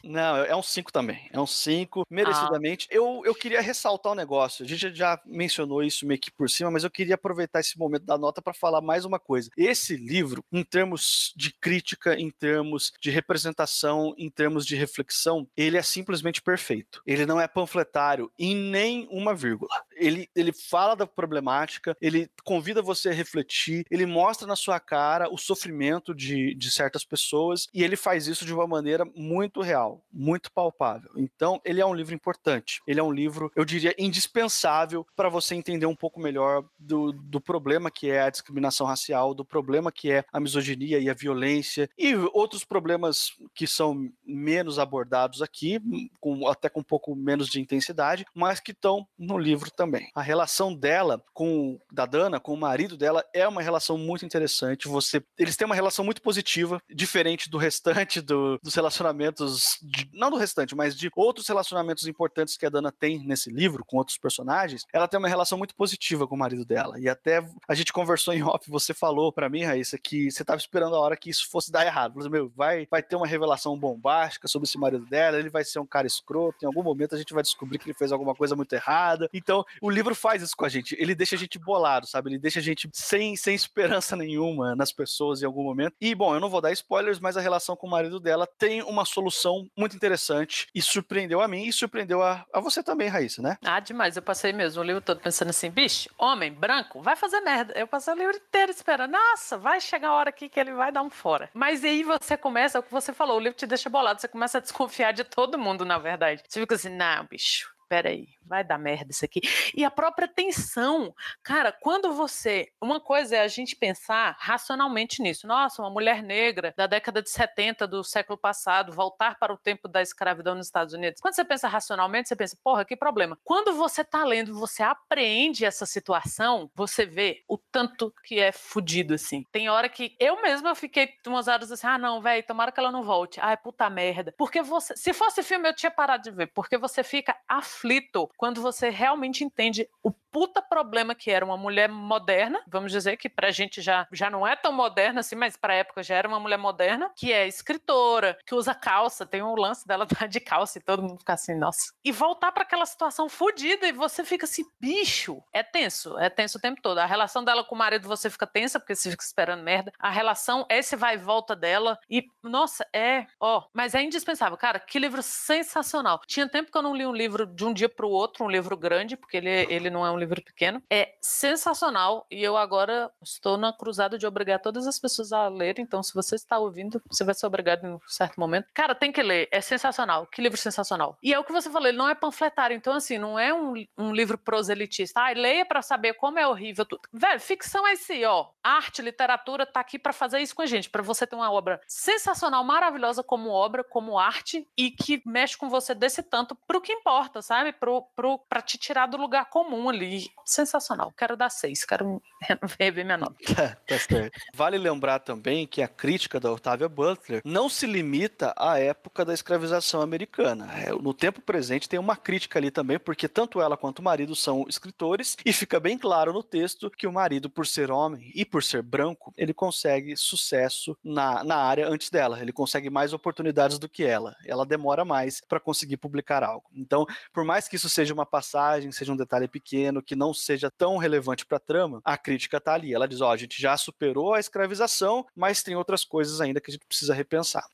não, 0.04 0.36
é 0.36 0.54
um 0.54 0.62
5 0.62 0.92
também. 0.92 1.28
É 1.32 1.40
um 1.40 1.46
5, 1.46 2.06
merecidamente. 2.08 2.86
Ah. 2.90 2.94
Eu, 2.94 3.22
eu 3.24 3.34
queria 3.34 3.60
ressaltar 3.60 4.12
um 4.12 4.16
negócio. 4.16 4.64
A 4.64 4.68
gente 4.68 4.94
já 4.94 5.20
mencionou 5.26 5.82
isso 5.82 6.06
meio 6.06 6.20
que 6.20 6.30
por 6.30 6.48
cima, 6.48 6.70
mas 6.70 6.84
eu 6.84 6.90
queria 6.90 7.16
aproveitar 7.16 7.60
esse 7.60 7.76
momento 7.76 8.04
da 8.04 8.16
nota 8.16 8.40
para 8.40 8.54
falar 8.54 8.80
mais 8.80 9.04
uma 9.04 9.18
coisa. 9.18 9.50
Esse 9.56 9.96
livro, 9.96 10.44
em 10.52 10.62
termos 10.62 11.32
de 11.36 11.52
crítica, 11.52 12.14
em 12.14 12.30
termos 12.30 12.91
de 13.00 13.10
representação, 13.10 14.14
em 14.16 14.30
termos 14.30 14.66
de 14.66 14.76
reflexão, 14.76 15.48
ele 15.56 15.76
é 15.76 15.82
simplesmente 15.82 16.40
perfeito. 16.40 17.02
Ele 17.06 17.26
não 17.26 17.40
é 17.40 17.48
panfletário 17.48 18.30
em 18.38 18.54
nem 18.54 19.06
uma 19.10 19.34
vírgula. 19.34 19.70
Ele, 20.02 20.28
ele 20.34 20.52
fala 20.52 20.94
da 20.94 21.06
problemática, 21.06 21.96
ele 22.00 22.28
convida 22.44 22.82
você 22.82 23.10
a 23.10 23.12
refletir, 23.12 23.84
ele 23.90 24.06
mostra 24.06 24.46
na 24.46 24.56
sua 24.56 24.80
cara 24.80 25.32
o 25.32 25.38
sofrimento 25.38 26.14
de, 26.14 26.54
de 26.54 26.70
certas 26.70 27.04
pessoas 27.04 27.68
e 27.72 27.82
ele 27.82 27.96
faz 27.96 28.26
isso 28.26 28.44
de 28.44 28.52
uma 28.52 28.66
maneira 28.66 29.04
muito 29.14 29.60
real, 29.60 30.04
muito 30.12 30.50
palpável. 30.52 31.10
Então, 31.16 31.60
ele 31.64 31.80
é 31.80 31.86
um 31.86 31.94
livro 31.94 32.14
importante. 32.14 32.80
Ele 32.86 33.00
é 33.00 33.02
um 33.02 33.12
livro, 33.12 33.50
eu 33.54 33.64
diria, 33.64 33.94
indispensável 33.98 35.06
para 35.14 35.28
você 35.28 35.54
entender 35.54 35.86
um 35.86 35.96
pouco 35.96 36.20
melhor 36.20 36.64
do, 36.78 37.12
do 37.12 37.40
problema 37.40 37.90
que 37.90 38.10
é 38.10 38.22
a 38.22 38.30
discriminação 38.30 38.86
racial, 38.86 39.34
do 39.34 39.44
problema 39.44 39.92
que 39.92 40.10
é 40.10 40.24
a 40.32 40.40
misoginia 40.40 40.98
e 40.98 41.08
a 41.08 41.14
violência 41.14 41.88
e 41.98 42.14
outros 42.32 42.64
problemas 42.64 43.32
que 43.54 43.66
são 43.66 44.10
menos 44.24 44.78
abordados 44.78 45.42
aqui, 45.42 45.80
com, 46.20 46.48
até 46.48 46.68
com 46.68 46.80
um 46.80 46.84
pouco 46.84 47.14
menos 47.14 47.48
de 47.48 47.60
intensidade, 47.60 48.24
mas 48.34 48.60
que 48.60 48.72
estão 48.72 49.06
no 49.18 49.38
livro 49.38 49.70
também. 49.70 49.91
A 50.14 50.22
relação 50.22 50.74
dela 50.74 51.22
com 51.32 51.78
da 51.90 52.06
Dana, 52.06 52.40
com 52.40 52.52
o 52.52 52.56
marido 52.56 52.96
dela, 52.96 53.24
é 53.34 53.46
uma 53.46 53.62
relação 53.62 53.96
muito 53.96 54.24
interessante. 54.24 54.88
Você, 54.88 55.22
eles 55.38 55.56
têm 55.56 55.66
uma 55.66 55.74
relação 55.74 56.04
muito 56.04 56.22
positiva, 56.22 56.80
diferente 56.88 57.50
do 57.50 57.58
restante 57.58 58.20
do, 58.20 58.58
dos 58.62 58.74
relacionamentos, 58.74 59.78
de, 59.82 60.08
não 60.12 60.30
do 60.30 60.36
restante, 60.36 60.74
mas 60.74 60.96
de 60.96 61.10
outros 61.14 61.48
relacionamentos 61.48 62.06
importantes 62.06 62.56
que 62.56 62.66
a 62.66 62.70
Dana 62.70 62.92
tem 62.92 63.24
nesse 63.24 63.50
livro 63.50 63.84
com 63.84 63.96
outros 63.96 64.18
personagens. 64.18 64.84
Ela 64.92 65.08
tem 65.08 65.18
uma 65.18 65.28
relação 65.28 65.58
muito 65.58 65.74
positiva 65.74 66.26
com 66.26 66.34
o 66.34 66.38
marido 66.38 66.64
dela. 66.64 66.98
E 66.98 67.08
até 67.08 67.44
a 67.68 67.74
gente 67.74 67.92
conversou 67.92 68.34
em 68.34 68.42
off, 68.42 68.70
você 68.70 68.92
falou 68.94 69.32
para 69.32 69.48
mim, 69.48 69.64
Raíssa, 69.64 69.98
que 69.98 70.30
você 70.30 70.42
estava 70.42 70.58
esperando 70.58 70.96
a 70.96 71.00
hora 71.00 71.16
que 71.16 71.30
isso 71.30 71.48
fosse 71.50 71.70
dar 71.70 71.86
errado. 71.86 72.14
Falei, 72.14 72.30
meu, 72.30 72.52
vai 72.54 72.86
vai, 72.90 73.02
ter 73.02 73.16
uma 73.16 73.26
revelação 73.26 73.78
bombástica 73.78 74.48
sobre 74.48 74.66
esse 74.66 74.78
marido 74.78 75.04
dela, 75.06 75.38
ele 75.38 75.50
vai 75.50 75.64
ser 75.64 75.78
um 75.78 75.86
cara 75.86 76.06
escroto, 76.06 76.58
em 76.62 76.66
algum 76.66 76.82
momento 76.82 77.14
a 77.14 77.18
gente 77.18 77.32
vai 77.32 77.42
descobrir 77.42 77.78
que 77.78 77.86
ele 77.86 77.94
fez 77.94 78.12
alguma 78.12 78.34
coisa 78.34 78.56
muito 78.56 78.72
errada. 78.72 79.28
Então, 79.32 79.64
o 79.80 79.90
livro 79.90 80.14
faz 80.14 80.42
isso 80.42 80.56
com 80.56 80.64
a 80.64 80.68
gente, 80.68 80.96
ele 80.98 81.14
deixa 81.14 81.36
a 81.36 81.38
gente 81.38 81.58
bolado, 81.58 82.06
sabe? 82.06 82.30
Ele 82.30 82.38
deixa 82.38 82.58
a 82.58 82.62
gente 82.62 82.88
sem, 82.92 83.36
sem 83.36 83.54
esperança 83.54 84.16
nenhuma 84.16 84.74
nas 84.74 84.92
pessoas 84.92 85.42
em 85.42 85.46
algum 85.46 85.62
momento. 85.62 85.94
E, 86.00 86.14
bom, 86.14 86.34
eu 86.34 86.40
não 86.40 86.50
vou 86.50 86.60
dar 86.60 86.72
spoilers, 86.72 87.20
mas 87.20 87.36
a 87.36 87.40
relação 87.40 87.76
com 87.76 87.86
o 87.86 87.90
marido 87.90 88.18
dela 88.18 88.46
tem 88.58 88.82
uma 88.82 89.04
solução 89.04 89.68
muito 89.76 89.96
interessante 89.96 90.66
e 90.74 90.82
surpreendeu 90.82 91.40
a 91.40 91.48
mim 91.48 91.66
e 91.66 91.72
surpreendeu 91.72 92.22
a, 92.22 92.44
a 92.52 92.60
você 92.60 92.82
também, 92.82 93.08
Raíssa, 93.08 93.40
né? 93.40 93.56
Ah, 93.64 93.80
demais. 93.80 94.16
Eu 94.16 94.22
passei 94.22 94.52
mesmo 94.52 94.82
o 94.82 94.84
livro 94.84 95.00
todo 95.00 95.20
pensando 95.20 95.50
assim, 95.50 95.70
bicho, 95.70 96.08
homem 96.18 96.52
branco, 96.52 97.00
vai 97.00 97.16
fazer 97.16 97.40
merda. 97.40 97.72
Eu 97.76 97.86
passei 97.86 98.12
o 98.12 98.16
livro 98.16 98.36
inteiro 98.36 98.70
esperando, 98.70 99.12
nossa, 99.12 99.56
vai 99.56 99.80
chegar 99.80 100.08
a 100.08 100.14
hora 100.14 100.30
aqui 100.30 100.48
que 100.48 100.58
ele 100.58 100.72
vai 100.72 100.90
dar 100.90 101.02
um 101.02 101.10
fora. 101.10 101.48
Mas 101.54 101.84
aí 101.84 102.02
você 102.02 102.36
começa 102.36 102.78
é 102.78 102.80
o 102.80 102.82
que 102.82 102.92
você 102.92 103.12
falou, 103.12 103.36
o 103.36 103.40
livro 103.40 103.58
te 103.58 103.66
deixa 103.66 103.90
bolado, 103.90 104.20
você 104.20 104.28
começa 104.28 104.58
a 104.58 104.60
desconfiar 104.60 105.12
de 105.12 105.24
todo 105.24 105.58
mundo, 105.58 105.84
na 105.84 105.98
verdade. 105.98 106.42
Você 106.48 106.60
fica 106.60 106.74
assim, 106.74 106.88
não, 106.88 107.26
bicho, 107.26 107.72
peraí, 107.88 108.28
vai 108.44 108.64
dar 108.64 108.78
merda 108.78 109.10
isso 109.10 109.24
aqui. 109.24 109.40
E 109.74 109.84
a 109.84 109.90
própria 109.90 110.28
tensão. 110.28 111.14
Cara, 111.42 111.72
quando 111.72 112.12
você. 112.12 112.68
Uma 112.80 113.00
coisa 113.00 113.36
é 113.36 113.40
a 113.40 113.48
gente 113.48 113.76
pensar 113.76 114.36
racionalmente 114.38 115.22
nisso. 115.22 115.46
Nossa, 115.46 115.82
uma 115.82 115.90
mulher 115.90 116.22
negra 116.22 116.74
da 116.76 116.86
década 116.86 117.22
de 117.22 117.30
70 117.30 117.86
do 117.86 118.02
século 118.04 118.38
passado, 118.38 118.92
voltar 118.92 119.38
para 119.38 119.52
o 119.52 119.58
tempo 119.58 119.88
da 119.88 120.02
escravidão 120.02 120.54
nos 120.54 120.66
Estados 120.66 120.94
Unidos. 120.94 121.20
Quando 121.20 121.34
você 121.34 121.44
pensa 121.44 121.68
racionalmente, 121.68 122.28
você 122.28 122.36
pensa, 122.36 122.56
porra, 122.62 122.84
que 122.84 122.96
problema. 122.96 123.38
Quando 123.44 123.72
você 123.74 124.04
tá 124.04 124.24
lendo, 124.24 124.54
você 124.54 124.82
apreende 124.82 125.64
essa 125.64 125.86
situação, 125.86 126.70
você 126.74 127.04
vê 127.06 127.42
o 127.48 127.58
tanto 127.58 128.12
que 128.24 128.38
é 128.38 128.52
fudido, 128.52 129.14
assim. 129.14 129.44
Tem 129.50 129.68
hora 129.68 129.88
que 129.88 130.16
eu 130.18 130.40
mesma 130.42 130.74
fiquei 130.74 131.08
umas 131.26 131.48
horas 131.48 131.70
assim, 131.70 131.86
ah, 131.86 131.98
não, 131.98 132.20
velho, 132.20 132.44
tomara 132.46 132.72
que 132.72 132.80
ela 132.80 132.92
não 132.92 133.02
volte. 133.02 133.40
Ai, 133.40 133.56
puta 133.56 133.88
merda. 133.88 134.34
Porque 134.36 134.62
você. 134.62 134.96
Se 134.96 135.12
fosse 135.12 135.42
filme, 135.42 135.68
eu 135.68 135.74
tinha 135.74 135.90
parado 135.90 136.22
de 136.22 136.30
ver, 136.30 136.48
porque 136.48 136.76
você 136.76 137.02
fica 137.02 137.36
aflito 137.48 138.28
quando 138.36 138.60
você 138.60 138.90
realmente 138.90 139.44
entende 139.44 139.88
o 140.02 140.12
puta 140.32 140.62
problema 140.62 141.14
que 141.14 141.30
era 141.30 141.44
uma 141.44 141.58
mulher 141.58 141.90
moderna, 141.90 142.62
vamos 142.66 142.90
dizer 142.90 143.18
que 143.18 143.28
pra 143.28 143.50
gente 143.50 143.82
já, 143.82 144.08
já 144.10 144.30
não 144.30 144.46
é 144.46 144.56
tão 144.56 144.72
moderna 144.72 145.20
assim, 145.20 145.36
mas 145.36 145.56
pra 145.58 145.74
época 145.74 146.02
já 146.02 146.16
era 146.16 146.26
uma 146.26 146.40
mulher 146.40 146.56
moderna, 146.56 147.12
que 147.14 147.30
é 147.30 147.46
escritora, 147.46 148.38
que 148.46 148.54
usa 148.54 148.74
calça, 148.74 149.26
tem 149.26 149.42
um 149.42 149.54
lance 149.54 149.86
dela 149.86 150.06
tá 150.06 150.26
de 150.26 150.40
calça 150.40 150.78
e 150.78 150.80
todo 150.82 151.02
mundo 151.02 151.18
fica 151.18 151.34
assim, 151.34 151.54
nossa. 151.54 151.92
E 152.02 152.10
voltar 152.10 152.50
para 152.50 152.62
aquela 152.62 152.86
situação 152.86 153.28
fodida 153.28 153.86
e 153.86 153.92
você 153.92 154.24
fica 154.24 154.46
assim, 154.46 154.64
bicho, 154.80 155.42
é 155.52 155.62
tenso, 155.62 156.18
é 156.18 156.30
tenso 156.30 156.56
o 156.56 156.60
tempo 156.60 156.80
todo. 156.80 156.98
A 156.98 157.06
relação 157.06 157.44
dela 157.44 157.62
com 157.62 157.74
o 157.74 157.78
marido 157.78 158.08
você 158.08 158.30
fica 158.30 158.46
tensa 158.46 158.80
porque 158.80 158.94
você 158.94 159.10
fica 159.10 159.22
esperando 159.22 159.62
merda. 159.62 159.92
A 159.98 160.10
relação, 160.10 160.64
esse 160.70 160.96
vai 160.96 161.14
e 161.14 161.18
volta 161.18 161.54
dela 161.54 161.98
e, 162.08 162.24
nossa, 162.42 162.86
é, 162.94 163.26
ó, 163.38 163.64
mas 163.74 163.94
é 163.94 164.02
indispensável. 164.02 164.56
Cara, 164.56 164.80
que 164.80 164.98
livro 164.98 165.22
sensacional. 165.22 166.22
Tinha 166.26 166.48
tempo 166.48 166.72
que 166.72 166.78
eu 166.78 166.82
não 166.82 166.96
li 166.96 167.04
um 167.04 167.12
livro 167.12 167.46
de 167.46 167.64
um 167.64 167.72
dia 167.72 167.88
pro 167.88 168.08
outro, 168.08 168.21
um 168.42 168.50
livro 168.50 168.76
grande, 168.76 169.16
porque 169.16 169.36
ele, 169.36 169.50
ele 169.50 169.90
não 169.90 170.04
é 170.04 170.10
um 170.10 170.18
livro 170.18 170.42
pequeno. 170.42 170.82
É 170.90 171.14
sensacional 171.20 172.26
e 172.30 172.42
eu 172.42 172.56
agora 172.56 173.10
estou 173.22 173.56
na 173.56 173.72
cruzada 173.72 174.18
de 174.18 174.26
obrigar 174.26 174.60
todas 174.60 174.86
as 174.86 174.98
pessoas 174.98 175.32
a 175.32 175.48
ler. 175.48 175.78
Então, 175.78 176.02
se 176.02 176.14
você 176.14 176.34
está 176.34 176.58
ouvindo, 176.58 177.02
você 177.08 177.24
vai 177.24 177.34
ser 177.34 177.46
obrigado 177.46 177.84
em 177.84 177.94
um 177.94 178.00
certo 178.06 178.38
momento. 178.38 178.66
Cara, 178.74 178.94
tem 178.94 179.12
que 179.12 179.22
ler. 179.22 179.48
É 179.50 179.60
sensacional. 179.60 180.26
Que 180.26 180.42
livro 180.42 180.58
sensacional. 180.58 181.16
E 181.22 181.32
é 181.32 181.38
o 181.38 181.44
que 181.44 181.52
você 181.52 181.70
falou, 181.70 181.88
ele 181.88 181.98
não 181.98 182.08
é 182.08 182.14
panfletário. 182.14 182.76
Então, 182.76 182.94
assim, 182.94 183.18
não 183.18 183.38
é 183.38 183.52
um, 183.54 183.74
um 183.96 184.12
livro 184.12 184.36
proselitista. 184.36 185.20
Ah, 185.20 185.32
leia 185.32 185.64
para 185.64 185.82
saber 185.82 186.14
como 186.14 186.38
é 186.38 186.46
horrível 186.46 186.84
tudo. 186.84 187.02
Velho, 187.12 187.40
ficção 187.40 187.86
é 187.86 187.92
esse, 187.92 188.24
ó. 188.24 188.48
Arte, 188.62 189.02
literatura 189.02 189.66
tá 189.66 189.80
aqui 189.80 189.98
para 189.98 190.12
fazer 190.12 190.40
isso 190.40 190.54
com 190.54 190.62
a 190.62 190.66
gente, 190.66 190.90
para 190.90 191.02
você 191.02 191.26
ter 191.26 191.36
uma 191.36 191.50
obra 191.50 191.80
sensacional, 191.86 192.64
maravilhosa 192.64 193.22
como 193.22 193.50
obra, 193.50 193.84
como 193.84 194.18
arte 194.18 194.66
e 194.76 194.90
que 194.90 195.22
mexe 195.24 195.56
com 195.56 195.68
você 195.68 195.94
desse 195.94 196.22
tanto 196.22 196.54
pro 196.66 196.80
que 196.80 196.92
importa, 196.92 197.42
sabe? 197.42 197.72
Pro, 197.72 198.02
pro, 198.14 198.38
pra 198.38 198.62
te 198.62 198.78
tirar 198.78 199.06
do 199.06 199.16
lugar 199.16 199.48
comum 199.48 199.88
ali 199.88 200.30
sensacional. 200.44 201.12
Quero 201.16 201.36
dar 201.36 201.50
seis, 201.50 201.84
quero 201.84 202.22
rever 202.78 203.04
minha 203.04 203.16
nota. 203.16 203.36
Tá, 203.54 203.76
tá 203.86 203.98
certo. 203.98 204.38
Vale 204.54 204.78
lembrar 204.78 205.20
também 205.20 205.66
que 205.66 205.82
a 205.82 205.88
crítica 205.88 206.38
da 206.38 206.52
Octavia 206.52 206.88
Butler 206.88 207.42
não 207.44 207.68
se 207.68 207.86
limita 207.86 208.54
à 208.56 208.78
época 208.78 209.24
da 209.24 209.34
escravização 209.34 210.00
americana. 210.00 210.70
É, 210.72 210.90
no 210.90 211.14
tempo 211.14 211.40
presente 211.40 211.88
tem 211.88 211.98
uma 211.98 212.16
crítica 212.16 212.58
ali 212.58 212.70
também, 212.70 212.98
porque 212.98 213.28
tanto 213.28 213.60
ela 213.60 213.76
quanto 213.76 214.00
o 214.00 214.02
marido 214.02 214.34
são 214.34 214.64
escritores, 214.68 215.36
e 215.44 215.52
fica 215.52 215.80
bem 215.80 215.98
claro 215.98 216.32
no 216.32 216.42
texto 216.42 216.90
que 216.90 217.06
o 217.06 217.12
marido, 217.12 217.48
por 217.50 217.66
ser 217.66 217.90
homem 217.90 218.30
e 218.34 218.44
por 218.44 218.62
ser 218.62 218.82
branco, 218.82 219.32
ele 219.36 219.54
consegue 219.54 220.16
sucesso 220.16 220.96
na, 221.02 221.42
na 221.44 221.56
área 221.56 221.88
antes 221.88 222.10
dela. 222.10 222.40
Ele 222.40 222.52
consegue 222.52 222.90
mais 222.90 223.12
oportunidades 223.12 223.78
do 223.78 223.88
que 223.88 224.04
ela. 224.04 224.36
Ela 224.44 224.66
demora 224.66 225.04
mais 225.04 225.40
para 225.40 225.60
conseguir 225.60 225.96
publicar 225.96 226.42
algo. 226.42 226.68
Então, 226.74 227.06
por 227.32 227.44
mais 227.44 227.68
que 227.68 227.76
isso 227.76 227.88
seja 227.88 228.01
uma 228.10 228.24
passagem, 228.24 228.90
seja 228.90 229.12
um 229.12 229.16
detalhe 229.16 229.46
pequeno, 229.46 230.02
que 230.02 230.16
não 230.16 230.32
seja 230.32 230.70
tão 230.70 230.96
relevante 230.96 231.44
para 231.44 231.58
a 231.58 231.60
trama, 231.60 232.00
a 232.02 232.16
crítica 232.16 232.56
está 232.56 232.72
ali. 232.72 232.94
Ela 232.94 233.06
diz: 233.06 233.20
ó, 233.20 233.28
oh, 233.28 233.32
a 233.32 233.36
gente 233.36 233.60
já 233.60 233.76
superou 233.76 234.32
a 234.32 234.40
escravização, 234.40 235.26
mas 235.36 235.62
tem 235.62 235.76
outras 235.76 236.04
coisas 236.04 236.40
ainda 236.40 236.60
que 236.60 236.70
a 236.70 236.74
gente 236.74 236.86
precisa 236.86 237.12
repensar. 237.12 237.66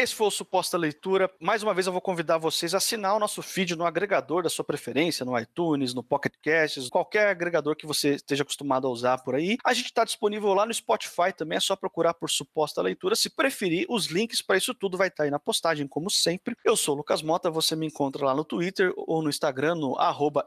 Esse 0.00 0.14
foi 0.14 0.28
o 0.28 0.30
Suposta 0.30 0.78
Leitura. 0.78 1.30
Mais 1.38 1.62
uma 1.62 1.74
vez 1.74 1.86
eu 1.86 1.92
vou 1.92 2.00
convidar 2.00 2.38
vocês 2.38 2.72
a 2.72 2.78
assinar 2.78 3.14
o 3.14 3.18
nosso 3.18 3.42
feed 3.42 3.76
no 3.76 3.84
agregador 3.84 4.42
da 4.42 4.48
sua 4.48 4.64
preferência, 4.64 5.26
no 5.26 5.38
iTunes, 5.38 5.92
no 5.92 6.02
Pocket 6.02 6.32
Casts, 6.42 6.88
qualquer 6.88 7.28
agregador 7.28 7.76
que 7.76 7.86
você 7.86 8.14
esteja 8.14 8.42
acostumado 8.42 8.86
a 8.86 8.90
usar 8.90 9.18
por 9.18 9.34
aí. 9.34 9.58
A 9.62 9.74
gente 9.74 9.84
está 9.84 10.02
disponível 10.02 10.54
lá 10.54 10.64
no 10.64 10.72
Spotify 10.72 11.34
também, 11.36 11.58
é 11.58 11.60
só 11.60 11.76
procurar 11.76 12.14
por 12.14 12.30
Suposta 12.30 12.80
Leitura. 12.80 13.14
Se 13.14 13.28
preferir, 13.28 13.84
os 13.90 14.06
links 14.06 14.40
para 14.40 14.56
isso 14.56 14.72
tudo 14.72 14.96
vai 14.96 15.08
estar 15.08 15.18
tá 15.18 15.24
aí 15.24 15.30
na 15.30 15.38
postagem, 15.38 15.86
como 15.86 16.08
sempre. 16.08 16.56
Eu 16.64 16.76
sou 16.76 16.94
o 16.94 16.96
Lucas 16.96 17.20
Mota, 17.20 17.50
você 17.50 17.76
me 17.76 17.86
encontra 17.86 18.24
lá 18.24 18.34
no 18.34 18.42
Twitter 18.42 18.94
ou 18.96 19.20
no 19.20 19.28
Instagram, 19.28 19.74
no 19.74 19.98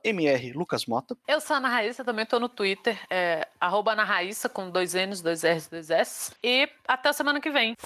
mrlucasmota. 0.04 1.16
Eu 1.28 1.40
sou 1.40 1.54
a 1.54 1.58
Ana 1.58 1.70
Raíssa, 1.70 2.04
também 2.04 2.24
estou 2.24 2.40
no 2.40 2.50
Twitter, 2.50 3.00
é, 3.08 3.48
Ana 3.62 4.04
Raíssa, 4.04 4.50
com 4.50 4.72
dois 4.72 4.96
N's, 4.96 5.22
dois 5.22 5.44
R's, 5.44 5.68
dois 5.68 5.92
S. 5.92 6.32
E 6.44 6.68
até 6.88 7.10
a 7.10 7.14
semana 7.14 7.40
que 7.40 7.52
vem. 7.52 7.78